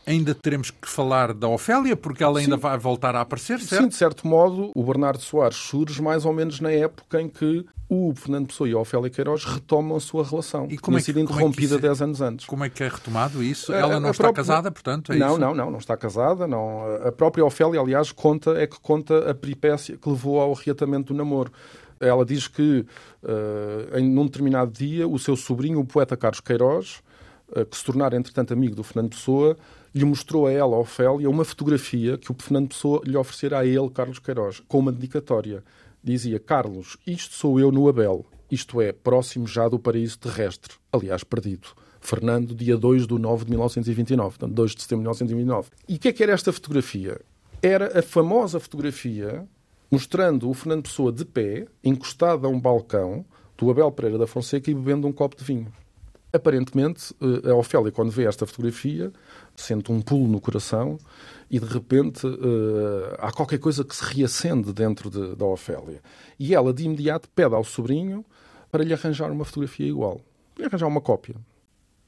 [0.07, 2.61] ainda teremos que falar da Ofélia, porque ela ainda Sim.
[2.61, 3.89] vai voltar a aparecer, Sim, certo?
[3.89, 8.12] de certo modo, o Bernardo Soares surge mais ou menos na época em que o
[8.14, 10.64] Fernando Pessoa e a Ofélia Queiroz retomam a sua relação.
[10.66, 11.78] E que como é que- sido é interrompida isso é?
[11.81, 12.47] 10 anos antes.
[12.47, 13.72] Como é que é retomado isso?
[13.72, 15.39] A- Ela a não está própria- casada, portanto, é não, isso?
[15.41, 16.47] não, não, não está casada.
[16.47, 16.83] Não.
[17.07, 21.16] A própria Ofélia, aliás, conta é que conta a peripécia que levou ao reatamento do
[21.16, 21.51] namoro.
[22.01, 22.87] Ela diz que,
[23.24, 27.03] eh, em num determinado dia, o seu sobrinho, o poeta Carlos Queiroz,
[27.70, 29.57] que se tornara, entretanto, amigo do Fernando Pessoa,
[29.94, 33.66] lhe mostrou a ela, a Ofélia, uma fotografia que o Fernando Pessoa lhe oferecera a
[33.66, 35.64] ele, Carlos Queiroz, com uma dedicatória.
[36.03, 41.24] Dizia, Carlos, isto sou eu no Abel, isto é, próximo já do paraíso terrestre, aliás,
[41.24, 41.68] perdido.
[42.01, 45.68] Fernando, dia 2 de 9 de 1929, portanto, 2 de setembro de 1929.
[45.88, 47.20] E o que é que era esta fotografia?
[47.62, 49.46] Era a famosa fotografia
[49.90, 53.24] mostrando o Fernando Pessoa de pé, encostado a um balcão
[53.59, 55.72] do Abel Pereira da Fonseca e bebendo um copo de vinho.
[56.33, 59.12] Aparentemente, eh, a Ofélia, quando vê esta fotografia,
[59.57, 60.97] sente um pulo no coração
[61.51, 66.01] e, de repente, eh, há qualquer coisa que se reacende dentro de- da Ofélia.
[66.39, 68.24] E ela, de imediato, pede ao sobrinho
[68.70, 70.20] para lhe arranjar uma fotografia igual.
[70.57, 71.35] Lhe arranjar uma cópia.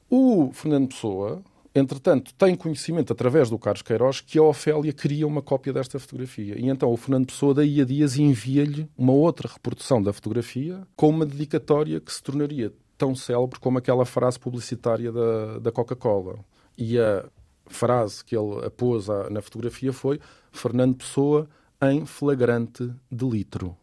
[0.09, 1.43] O Fernando Pessoa,
[1.75, 6.57] entretanto, tem conhecimento através do Carlos Queiroz que a Ofélia queria uma cópia desta fotografia.
[6.57, 11.09] E então o Fernando Pessoa, daí a dias, envia-lhe uma outra reprodução da fotografia com
[11.09, 16.35] uma dedicatória que se tornaria tão célebre como aquela frase publicitária da, da Coca-Cola.
[16.77, 17.25] E a
[17.67, 20.19] frase que ele pôs na fotografia foi
[20.51, 21.47] Fernando Pessoa
[21.81, 23.75] em flagrante delitro.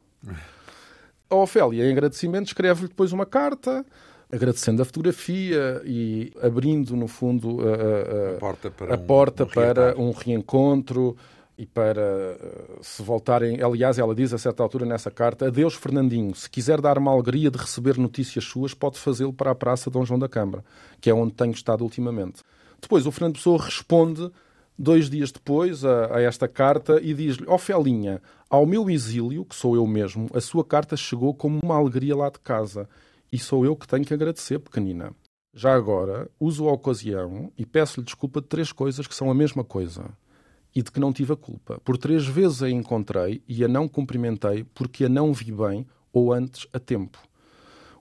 [1.29, 3.85] A Ofélia, em agradecimento, escreve-lhe depois uma carta
[4.33, 9.45] agradecendo a fotografia e abrindo, no fundo, a, a- A porta para a um- porta
[9.45, 11.17] um para um reencontro
[11.61, 13.63] e para eh, se voltarem.
[13.63, 16.35] Aliás, ela diz a certa altura nessa carta: Adeus, Fernandinho.
[16.35, 20.19] Se quiser dar-me alegria de receber notícias suas, pode fazê-lo para a Praça Dom João
[20.19, 20.65] da Câmara,
[21.03, 22.43] que é onde tenho estado ultimamente.
[22.81, 24.31] Depois, o Fernando Pessoa responde
[24.79, 29.77] dois dias depois, a, a esta carta e diz-lhe: Ofelinha, ao meu exílio, que sou
[29.77, 32.89] eu mesmo, a sua carta chegou como uma alegria lá de casa.
[33.31, 35.13] E sou eu que tenho que agradecer, pequenina.
[35.53, 39.63] Já agora, uso a ocasião e peço-lhe desculpa de três coisas que são a mesma
[39.63, 40.07] coisa
[40.75, 41.81] e de que não tive a culpa.
[41.85, 46.33] Por três vezes a encontrei e a não cumprimentei porque a não vi bem ou
[46.33, 47.19] antes a tempo.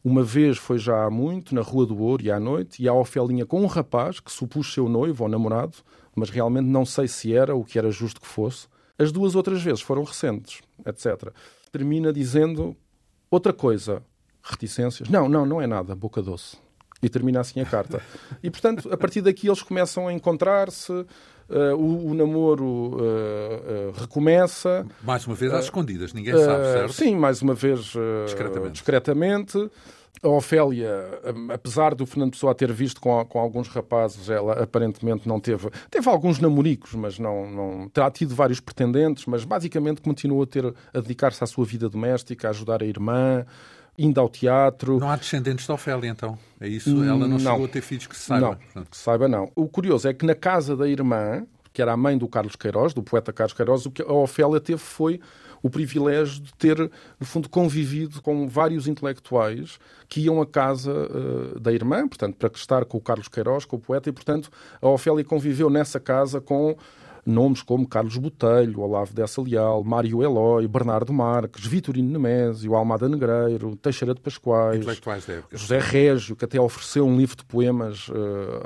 [0.03, 2.93] Uma vez foi já há muito, na Rua do Ouro e à noite, e a
[2.93, 5.77] Ofelinha com um rapaz que supus seu noivo ou namorado,
[6.15, 8.67] mas realmente não sei se era o que era justo que fosse.
[8.97, 11.33] As duas outras vezes foram recentes, etc.
[11.71, 12.75] Termina dizendo
[13.29, 14.01] outra coisa,
[14.41, 15.09] reticências.
[15.09, 16.57] Não, não, não é nada, boca doce.
[17.01, 18.01] E termina assim a carta.
[18.43, 21.05] E, portanto, a partir daqui eles começam a encontrar-se,
[21.49, 24.85] uh, o, o, namoro uh, uh, recomeça.
[25.03, 26.93] Mais uma vez às escondidas, ninguém sabe, certo?
[26.93, 27.93] Sim, mais uma vez
[28.25, 28.71] discretamente.
[28.71, 29.71] discretamente.
[30.21, 30.89] A Ofélia,
[31.53, 35.69] apesar do Fernando Pessoa ter visto com, com, alguns rapazes, ela aparentemente não teve.
[35.89, 37.89] Teve alguns namoricos, mas não, não.
[37.89, 42.47] Terá tido vários pretendentes, mas basicamente continua a, ter, a dedicar-se à sua vida doméstica,
[42.47, 43.45] a ajudar a irmã
[43.99, 44.97] indo ao teatro.
[44.97, 46.39] Não há descendentes de Ofélia, então?
[46.59, 46.89] É isso?
[47.03, 48.57] Ela não, não, chegou a ter filhos que se saiba?
[48.73, 49.51] Não, que se saiba não.
[49.55, 52.93] O curioso é que na casa da irmã, que era a mãe do Carlos Queiroz,
[52.93, 55.19] do poeta Carlos Queiroz, o que a Ofélia teve foi
[55.61, 56.77] o privilégio de ter,
[57.19, 59.77] no fundo, convivido com vários intelectuais
[60.07, 63.75] que iam à casa uh, da irmã, portanto, para estar com o Carlos Queiroz, com
[63.75, 64.49] o poeta, e, portanto,
[64.81, 66.77] a Ofélia conviveu nessa casa com
[67.25, 73.75] nomes como Carlos Botelho, Olavo Dessa Leal, Mário Eloy, Bernardo Marques, Vitorino Nemésio, Almada Negreiro,
[73.75, 74.83] Teixeira de Pascoais,
[75.51, 78.13] José Régio, que até ofereceu um livro de poemas uh,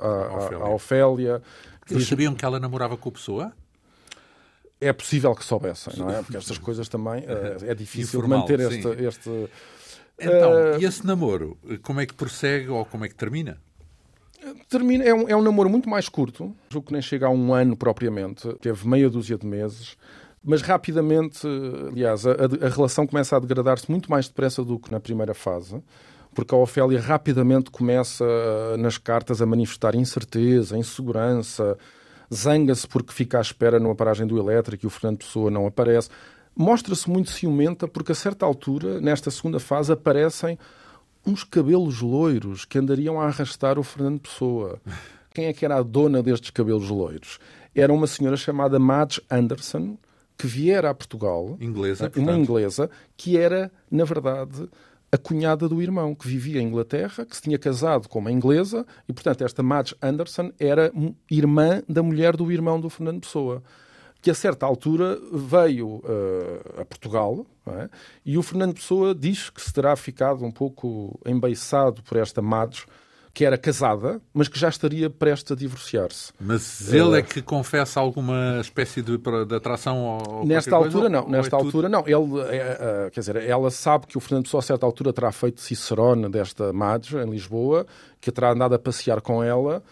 [0.01, 1.41] à, à, Ofélia.
[1.89, 3.53] Eles sabiam que ela namorava com a pessoa?
[4.79, 6.21] É possível que soubessem, não é?
[6.21, 9.49] Porque estas coisas também uh, é difícil Informal, manter este, este...
[10.19, 10.79] Então, uh...
[10.79, 13.59] e esse namoro, como é que prossegue ou como é que termina?
[14.69, 17.53] Termina, é, um, é um namoro muito mais curto, julgo que nem chega a um
[17.53, 19.95] ano propriamente, teve meia dúzia de meses,
[20.43, 21.47] mas rapidamente,
[21.87, 25.81] aliás, a, a relação começa a degradar-se muito mais depressa do que na primeira fase,
[26.33, 28.25] porque a Ofélia rapidamente começa
[28.77, 31.77] nas cartas a manifestar incerteza, insegurança,
[32.33, 36.09] zanga-se porque fica à espera numa paragem do elétrico e o Fernando Pessoa não aparece.
[36.55, 40.57] Mostra-se muito ciumenta porque a certa altura, nesta segunda fase, aparecem
[41.26, 44.80] uns cabelos loiros que andariam a arrastar o Fernando Pessoa.
[45.34, 47.39] Quem é que era a dona destes cabelos loiros?
[47.74, 49.97] Era uma senhora chamada Madge Anderson,
[50.38, 51.57] que viera a Portugal.
[51.59, 52.24] Inglesa, portanto.
[52.24, 54.69] Uma inglesa, que era, na verdade,
[55.11, 58.86] a cunhada do irmão, que vivia em Inglaterra, que se tinha casado com uma inglesa,
[59.07, 60.91] e, portanto, esta Madge Anderson era
[61.30, 63.63] irmã da mulher do irmão do Fernando Pessoa
[64.24, 67.89] que a certa altura veio uh, a Portugal é?
[68.26, 72.86] e o Fernando Pessoa diz que se terá ficado um pouco embeiçado por esta Mados,
[73.34, 76.32] que era casada, mas que já estaria prestes a divorciar-se.
[76.39, 81.28] Mas ele é que confessa alguma espécie de, de atração ao Nesta altura coisa, não,
[81.28, 81.91] nesta é altura tudo...
[81.91, 82.07] não.
[82.07, 85.59] Ele, é, quer dizer, ela sabe que o Fernando Pessoa a certa altura terá feito
[85.59, 87.86] Cicerone desta Mados em Lisboa,
[88.21, 89.84] que terá andado a passear com ela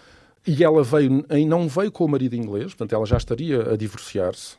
[0.46, 4.56] e ela veio, não veio com o marido inglês, portanto, ela já estaria a divorciar-se.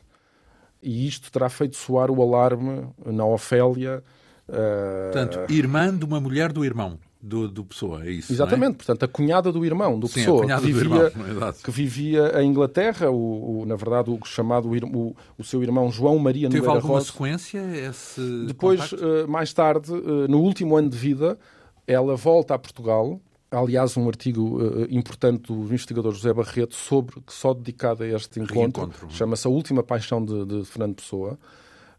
[0.81, 4.03] E isto terá feito soar o alarme na Ofélia.
[4.47, 5.11] Uh...
[5.11, 8.33] Portanto, irmã de uma mulher do irmão do, do Pessoa, é isso?
[8.33, 8.35] É?
[8.35, 8.75] Exatamente, é?
[8.75, 13.09] portanto, a cunhada do irmão do Sim, Pessoa, que vivia, irmão, que vivia em Inglaterra,
[13.09, 16.99] o, o, na verdade, o chamado o, o seu irmão João Maria Teve Nogueira alguma
[16.99, 17.11] Rosa.
[17.11, 21.39] sequência esse Depois, uh, mais tarde, uh, no último ano de vida,
[21.87, 23.21] ela volta a Portugal
[23.53, 28.39] aliás, um artigo uh, importante do investigador José Barreto sobre, que só dedicado a este
[28.39, 29.09] encontro, é?
[29.09, 31.37] chama-se A Última Paixão de, de Fernando Pessoa,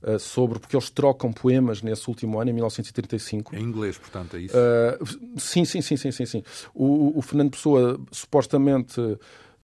[0.03, 3.55] uh, sobre, porque eles trocam poemas nesse último ano, em 1935.
[3.55, 4.57] Em inglês, portanto, é isso?
[4.57, 6.27] Uh, sim, sim, sim, sim, sim.
[6.27, 6.43] sim.
[6.75, 9.01] O, o Fernando Pessoa, supostamente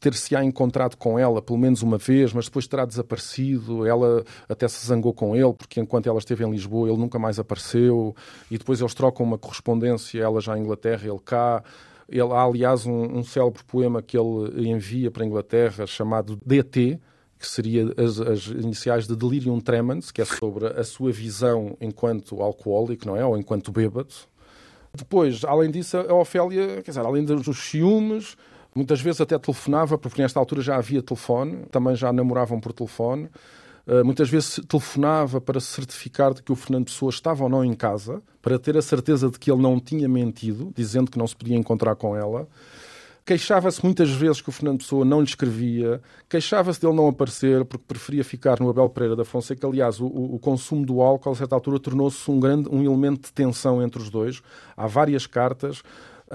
[0.00, 3.86] ter-se-á encontrado com ela pelo menos uma vez, mas depois terá desaparecido.
[3.86, 7.38] Ela até se zangou com ele, porque enquanto ela esteve em Lisboa, ele nunca mais
[7.38, 8.16] apareceu.
[8.50, 11.62] E depois eles trocam uma correspondência, ela já em Inglaterra, ele cá.
[12.08, 16.98] Ele, há, aliás, um, um célebre poema que ele envia para a Inglaterra chamado DT,
[17.38, 22.42] que seria as, as, iniciais de Delirium Tremens, que é sobre a sua visão enquanto
[22.42, 23.24] alcoólico, não é?
[23.24, 24.12] Ou enquanto bêbado.
[24.92, 28.36] Depois, além disso, a Ofélia, quer dizer, além dos ciúmes,
[28.74, 33.28] Muitas vezes até telefonava, porque nesta altura já havia telefone, também já namoravam por telefone.
[33.86, 37.74] Uh, muitas vezes telefonava para certificar de que o Fernando Pessoa estava ou não em
[37.74, 41.34] casa, para ter a certeza de que ele não tinha mentido, dizendo que não se
[41.34, 42.46] podia encontrar com ela.
[43.24, 47.84] Queixava-se muitas vezes que o Fernando Pessoa não lhe escrevia, queixava-se dele não aparecer porque
[47.86, 49.66] preferia ficar no Abel Pereira da Fonseca.
[49.66, 53.32] Aliás, o, o consumo do álcool, a certa altura, tornou-se um, grande, um elemento de
[53.32, 54.42] tensão entre os dois.
[54.76, 55.82] Há várias cartas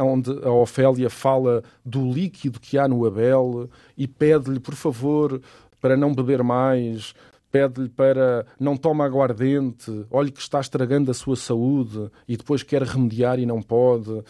[0.03, 5.41] onde a Ofélia fala do líquido que há no Abel e pede-lhe, por favor,
[5.79, 7.13] para não beber mais,
[7.51, 12.83] pede-lhe para não toma aguardente, olhe que está estragando a sua saúde e depois quer
[12.83, 14.23] remediar e não pode.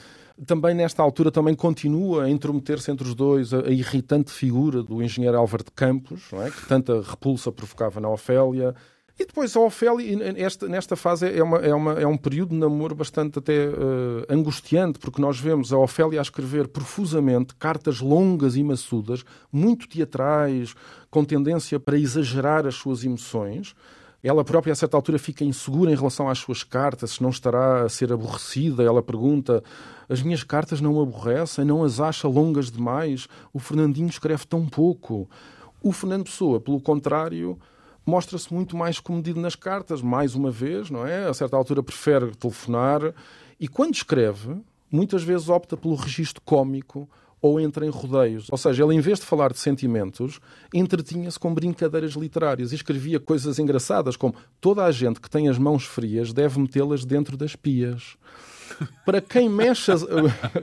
[0.46, 5.02] Também nesta altura também continua a intrometer-se entre os dois a, a, irritante figura do
[5.02, 6.52] engenheiro Álvaro de Campos, é?
[6.52, 8.76] que tanta repulsa provocava na Ofélia.
[9.18, 12.58] E depois a Ofélia, esta, nesta fase, é, uma, é, uma, é um período de
[12.58, 18.58] namoro bastante até uh, angustiante, porque nós vemos a Ofélia a escrever profusamente cartas longas
[18.58, 20.76] e maçudas, muito teatrais,
[21.10, 23.74] com tendência para exagerar as suas emoções.
[24.22, 27.84] Ela própria, a certa altura, fica insegura em relação às suas cartas, se não estará
[27.84, 28.84] a ser aborrecida.
[28.84, 29.64] Ela pergunta:
[30.10, 31.64] As minhas cartas não aborrecem?
[31.64, 33.30] Não as acha longas demais?
[33.54, 35.30] O Fernandinho escreve tão pouco.
[35.82, 37.58] O Fernando Pessoa, pelo contrário,
[38.06, 41.28] mostra-se muito mais comedido nas cartas, mais uma vez, não é?
[41.28, 43.14] A certa altura prefere telefonar
[43.60, 44.58] e, quando escreve,
[44.92, 47.10] muitas vezes opta pelo registro cômico
[47.42, 48.48] ou entra em rodeios.
[48.52, 50.40] Ou seja, ele, em vez de falar de sentimentos,
[50.74, 55.58] entretinha-se com brincadeiras literárias e escrevia coisas engraçadas, como toda a gente que tem as
[55.58, 58.18] mãos frias deve metê-las dentro das pias.
[59.06, 59.92] Para quem mexe.
[59.92, 60.06] As...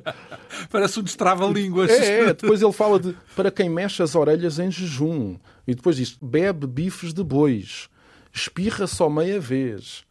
[0.70, 1.90] Parece um destrava-línguas.
[1.90, 5.38] É, é, depois ele fala de para quem mexe as orelhas em jejum.
[5.66, 7.88] E depois diz: bebe bifes de bois,
[8.32, 10.04] espirra só meia vez,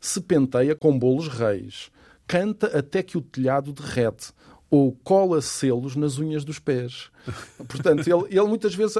[0.00, 1.90] se penteia com bolos reis,
[2.26, 4.32] canta até que o telhado derrete
[4.70, 7.10] ou cola selos nas unhas dos pés.
[7.68, 8.96] Portanto, ele, ele muitas vezes,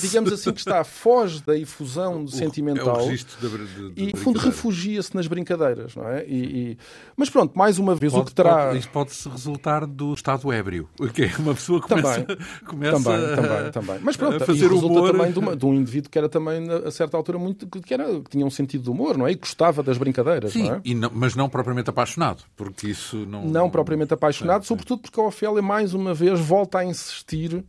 [0.00, 5.14] digamos assim, que está, foge da efusão o, sentimental é de, de, e, fundo, refugia-se
[5.14, 6.24] nas brincadeiras, não é?
[6.26, 6.36] E,
[6.72, 6.78] e...
[7.16, 8.66] Mas pronto, mais uma vez, pode, o que terá...
[8.66, 13.02] Pode, isto pode-se resultar do estado ébrio, que é uma pessoa que começa, também, começa
[13.02, 13.98] também, a, também, também.
[14.02, 15.12] Mas pronto, a fazer resulta humor...
[15.12, 18.04] também de, uma, de, um indivíduo que era também, a certa altura, muito, que, era,
[18.20, 19.32] que tinha um sentido de humor, não é?
[19.32, 20.94] E gostava das brincadeiras, Sim, não é?
[20.94, 23.42] Não, mas não propriamente apaixonado, porque isso não...
[23.44, 23.70] Não, não...
[23.70, 27.64] propriamente apaixonado, é, sobretudo porque a Ofélia, mais uma vez, volta a insistir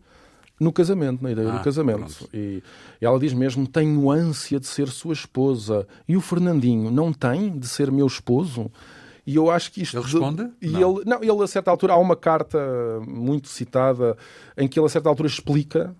[0.59, 2.27] no casamento, na ideia ah, do casamento.
[2.33, 2.61] E
[2.99, 5.87] ela diz mesmo: Tenho ânsia de ser sua esposa.
[6.07, 8.71] E o Fernandinho não tem de ser meu esposo?
[9.25, 9.97] E eu acho que isto.
[9.97, 10.49] Ele responde?
[10.61, 10.97] E não.
[10.97, 12.57] Ele, não, ele a certa altura há uma carta
[13.05, 14.17] muito citada
[14.57, 15.95] em que ele a certa altura explica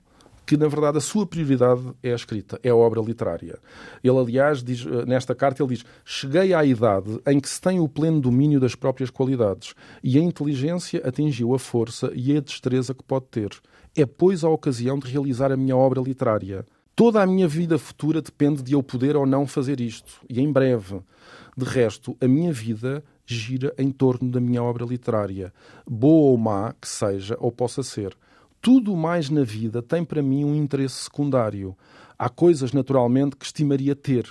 [0.47, 3.60] que, na verdade, a sua prioridade é a escrita, é a obra literária.
[4.01, 7.89] Ele, aliás, diz, nesta carta, ele diz: Cheguei à idade em que se tem o
[7.89, 13.03] pleno domínio das próprias qualidades e a inteligência atingiu a força e a destreza que
[13.03, 13.49] pode ter.
[14.00, 16.64] É, pois, a ocasião de realizar a minha obra literária.
[16.95, 20.52] Toda a minha vida futura depende de eu poder ou não fazer isto, e em
[20.52, 21.02] breve.
[21.58, 25.52] De resto, a minha vida gira em torno da minha obra literária,
[25.89, 28.16] boa ou má que seja ou possa ser.
[28.62, 31.76] Tudo mais na vida tem para mim um interesse secundário.
[32.20, 34.28] Há coisas, naturalmente, que estimaria ter,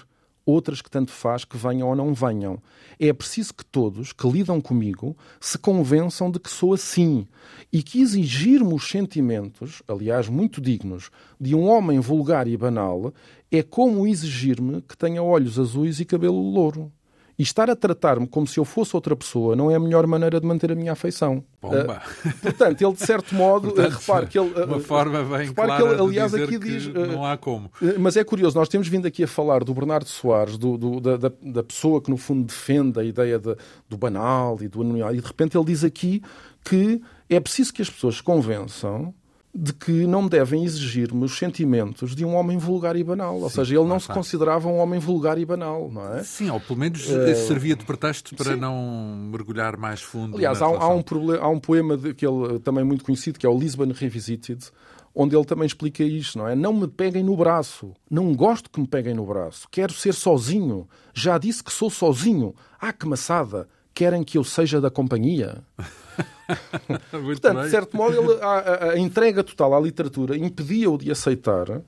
[0.46, 2.62] outras que tanto faz que venham ou não venham.
[2.98, 7.26] É preciso que todos que lidam comigo se convençam de que sou assim
[7.72, 13.12] e que exigir-me sentimentos, aliás, muito dignos, de um homem vulgar e banal
[13.50, 16.92] é como exigir-me que tenha olhos azuis e cabelo louro.
[17.38, 20.40] E estar a tratar-me como se eu fosse outra pessoa não é a melhor maneira
[20.40, 21.44] de manter a minha afeição.
[21.60, 22.02] Pomba.
[22.24, 24.50] Uh, portanto, ele de certo modo, portanto, repare que ele.
[24.50, 26.86] Uh, uma forma bem clara que ele, aliás, aqui diz.
[26.88, 27.70] Não há como.
[27.98, 31.30] mas é curioso, nós temos vindo aqui a falar do Bernardo Soares, do, do, da,
[31.42, 33.54] da, pessoa que no fundo defende a ideia de,
[33.88, 36.22] do banal e do anonimato, e de repente ele diz aqui
[36.64, 39.14] que é preciso que as pessoas se convençam
[39.56, 43.40] de que não devem exigir-me os sentimentos de um homem vulgar e banal.
[43.40, 46.22] Ou seja, ele não se considerava um homem vulgar e banal, não é?
[46.22, 47.34] Sim, ou pelo menos uh...
[47.46, 48.60] servia de pretexto para sim.
[48.60, 50.36] não mergulhar mais fundo.
[50.36, 53.46] Aliás, há, há, um problema, há um poema de, que ele também muito conhecido, que
[53.46, 54.70] é o Lisbon Revisited,
[55.14, 56.54] onde ele também explica isto, não é?
[56.54, 57.94] Não me peguem no braço.
[58.10, 59.66] Não gosto que me peguem no braço.
[59.70, 60.86] Quero ser sozinho.
[61.14, 62.54] Já disse que sou sozinho.
[62.78, 63.66] Ah, que maçada.
[63.94, 65.64] Querem que eu seja da companhia?
[67.10, 71.82] Portanto, de certo modo, ele, a, a, entrega total à literatura impedia-o de aceitar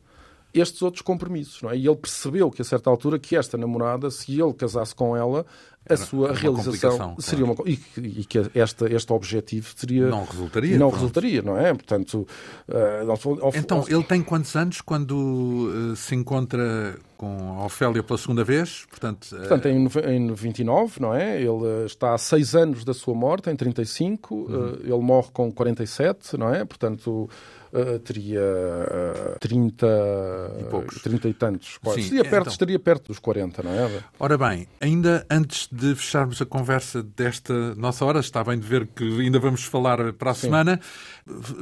[0.52, 1.62] estes outros compromissos.
[1.70, 1.76] É?
[1.76, 5.44] E ele percebeu que, a certa altura, que esta namorada, se ele casasse com ela,
[5.88, 10.88] a sua realização seria uma e, e que esta, este objetivo seria não resultaria não
[10.88, 10.94] pronto.
[10.94, 12.26] resultaria não é portanto
[12.68, 18.44] uh, então ele tem quantos anos quando uh, se encontra com a Ofélia pela segunda
[18.44, 19.38] vez portanto uh...
[19.38, 23.56] portanto em, em 29 não é ele está há seis anos da sua morte em
[23.56, 24.78] 35 uhum.
[24.82, 27.28] ele morre com 47 não é portanto
[27.72, 29.86] uh, teria uh, 30
[30.60, 31.02] e poucos.
[31.02, 31.78] 30 e tantos.
[31.94, 32.52] Sim, estaria, perto, então...
[32.52, 34.04] estaria perto dos 40, não é?
[34.18, 38.86] Ora bem, ainda antes de fecharmos a conversa desta nossa hora, está bem de ver
[38.88, 40.42] que ainda vamos falar para a Sim.
[40.42, 40.80] semana.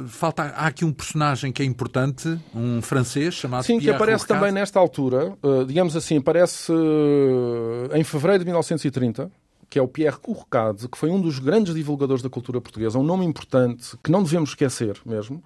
[0.07, 4.25] Falta, há aqui um personagem que é importante, um francês chamado Sim, Pierre que aparece
[4.25, 9.31] também nesta altura, uh, digamos assim, aparece uh, em fevereiro de 1930
[9.69, 13.03] que é o Pierre Courcade, que foi um dos grandes divulgadores da cultura portuguesa, um
[13.03, 15.43] nome importante que não devemos esquecer mesmo.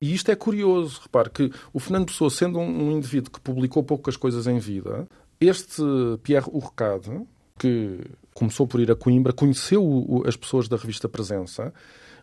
[0.00, 4.16] E isto é curioso, repare que o Fernando Pessoa, sendo um, indivíduo que publicou poucas
[4.16, 5.08] coisas em vida,
[5.40, 5.82] este
[6.22, 7.10] Pierre Courcade,
[7.58, 8.00] que
[8.32, 11.72] começou por ir a Coimbra, conheceu as pessoas da revista Presença,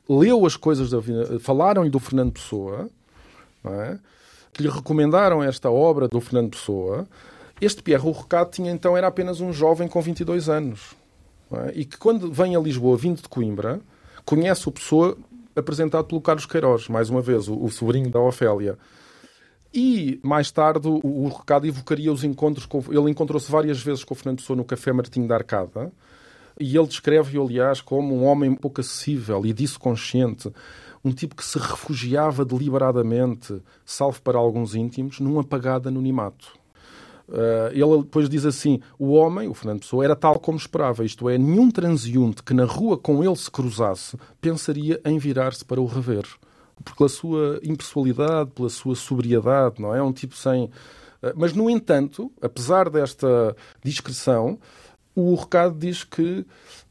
[0.07, 0.99] leu as coisas da
[1.39, 2.89] falaram-lhe do Fernando Pessoa,
[3.63, 3.97] é?
[4.51, 7.07] que lhe recomendaram esta obra do Fernando Pessoa.
[7.61, 10.95] Este Pierre Rourcade tinha então era apenas um jovem com 22 anos
[11.51, 11.71] é?
[11.75, 13.79] e que quando vem a Lisboa vindo de Coimbra
[14.25, 15.17] conhece o Pessoa
[15.55, 18.77] apresentado pelo Carlos Queiroz, mais uma vez, o, o sobrinho da Ofélia.
[19.74, 22.84] E mais tarde o, o recado evocaria os encontros com.
[22.89, 25.91] Ele encontrou-se várias vezes com o Fernando Pessoa no Café Martinho da Arcada.
[26.59, 30.51] E ele descreve-o, aliás, como um homem pouco acessível e disso consciente.
[31.03, 36.59] Um tipo que se refugiava deliberadamente, salvo para alguns íntimos, num apagado anonimato.
[37.30, 41.30] Uh, ele depois diz assim: o homem, o Fernando Pessoa, era tal como esperava, isto
[41.30, 45.86] é, nenhum transeunte que na rua com ele se cruzasse pensaria em virar-se para o
[45.86, 46.26] rever
[46.82, 49.99] pela sua impessoalidade, pela sua sobriedade, não é?
[49.99, 50.69] é um tipo sem.
[51.21, 54.59] Eh, mas, no entanto, apesar desta discreção,
[55.15, 56.45] o recado diz que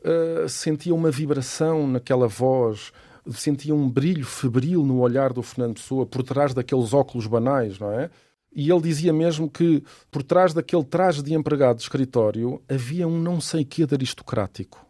[0.04, 2.92] uh, sentia uma vibração naquela voz,
[3.32, 7.92] sentia um brilho febril no olhar do Fernando Pessoa por trás daqueles óculos banais, não
[7.92, 8.10] é?
[8.54, 13.18] E ele dizia mesmo que por trás daquele traje de empregado de escritório havia um
[13.18, 14.89] não sei quê de aristocrático.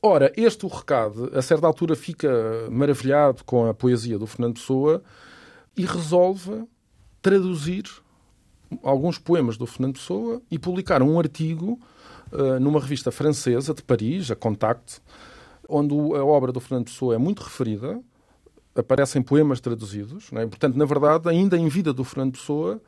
[0.00, 2.30] Ora, este o recado, a certa altura fica
[2.70, 5.02] maravilhado com a poesia do Fernando Pessoa
[5.76, 6.64] e resolve
[7.20, 7.84] traduzir
[8.82, 11.80] alguns poemas do Fernando Pessoa e publicar um artigo
[12.32, 15.00] uh, numa revista francesa de Paris, a Contact,
[15.68, 18.00] onde a obra do Fernando Pessoa é muito referida,
[18.76, 20.46] aparecem poemas traduzidos, é?
[20.46, 22.80] portanto, na verdade, ainda em vida do Fernando Pessoa,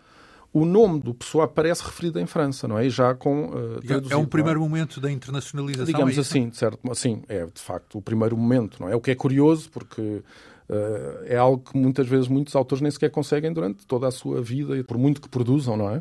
[0.53, 2.87] o nome do Pessoa aparece referido em França, não é?
[2.87, 4.63] E já com uh, traduzido, É um primeiro é?
[4.63, 5.87] momento da internacionalização.
[5.87, 8.97] Digamos é assim, de certo, assim, é de facto o primeiro momento, não é?
[8.97, 13.11] O que é curioso porque uh, é algo que muitas vezes muitos autores nem sequer
[13.11, 16.01] conseguem durante toda a sua vida, por muito que produzam, não é?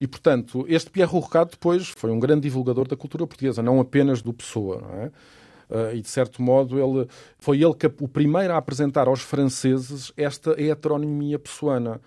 [0.00, 4.22] E, portanto, este Pierre Rourcade depois foi um grande divulgador da cultura portuguesa, não apenas
[4.22, 5.06] do Pessoa, não é?
[5.70, 7.06] Uh, e de certo modo ele
[7.38, 12.00] foi ele que o primeiro a apresentar aos franceses esta heteronimia pessoana.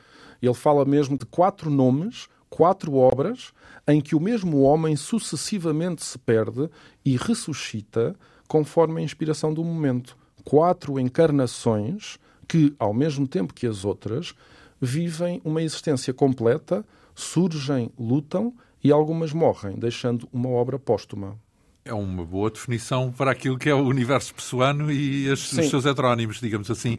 [0.46, 3.54] Ele fala mesmo de quatro nomes, quatro obras,
[3.88, 6.70] em que o mesmo homem sucessivamente se perde
[7.04, 8.14] e ressuscita
[8.48, 10.18] conforme a inspiração do momento.
[10.44, 14.36] Quatro encarnações que, ao mesmo tempo que as outras,
[14.82, 16.86] vivem uma existência completa,
[17.16, 21.40] surgem, lutam e algumas morrem, deixando uma obra póstuma.
[21.86, 26.40] É uma boa definição para aquilo que é o universo pessoano e os seus heterónimos,
[26.42, 26.98] digamos assim.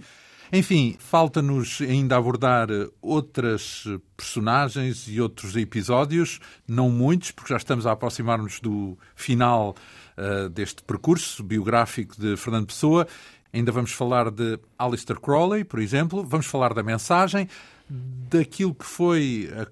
[0.56, 2.68] Enfim, falta-nos ainda abordar
[3.02, 9.74] outras personagens e outros episódios, não muitos, porque já estamos a aproximar-nos do final
[10.16, 13.04] uh, deste percurso biográfico de Fernando Pessoa.
[13.52, 17.48] Ainda vamos falar de Alistair Crowley, por exemplo, vamos falar da mensagem,
[17.90, 19.66] daquilo que foi a,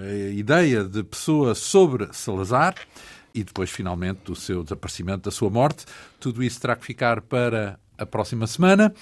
[0.00, 2.76] a ideia de Pessoa sobre Salazar
[3.34, 5.84] e depois, finalmente, do seu desaparecimento, da sua morte.
[6.20, 8.94] Tudo isso terá que ficar para a próxima semana.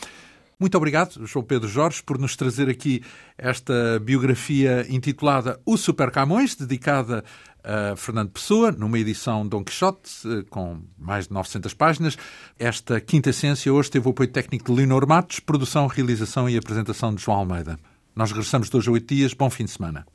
[0.62, 3.02] Muito obrigado, João Pedro Jorge, por nos trazer aqui
[3.36, 7.24] esta biografia intitulada O Super Camões, dedicada
[7.64, 12.16] a Fernando Pessoa, numa edição Dom Quixote, eh, com mais de 900 páginas.
[12.56, 17.12] Esta quinta essência hoje teve o apoio técnico de Leonor Matos, produção, realização e apresentação
[17.12, 17.76] de João Almeida.
[18.14, 19.34] Nós regressamos de hoje a oito dias.
[19.34, 20.06] Bom fim de semana.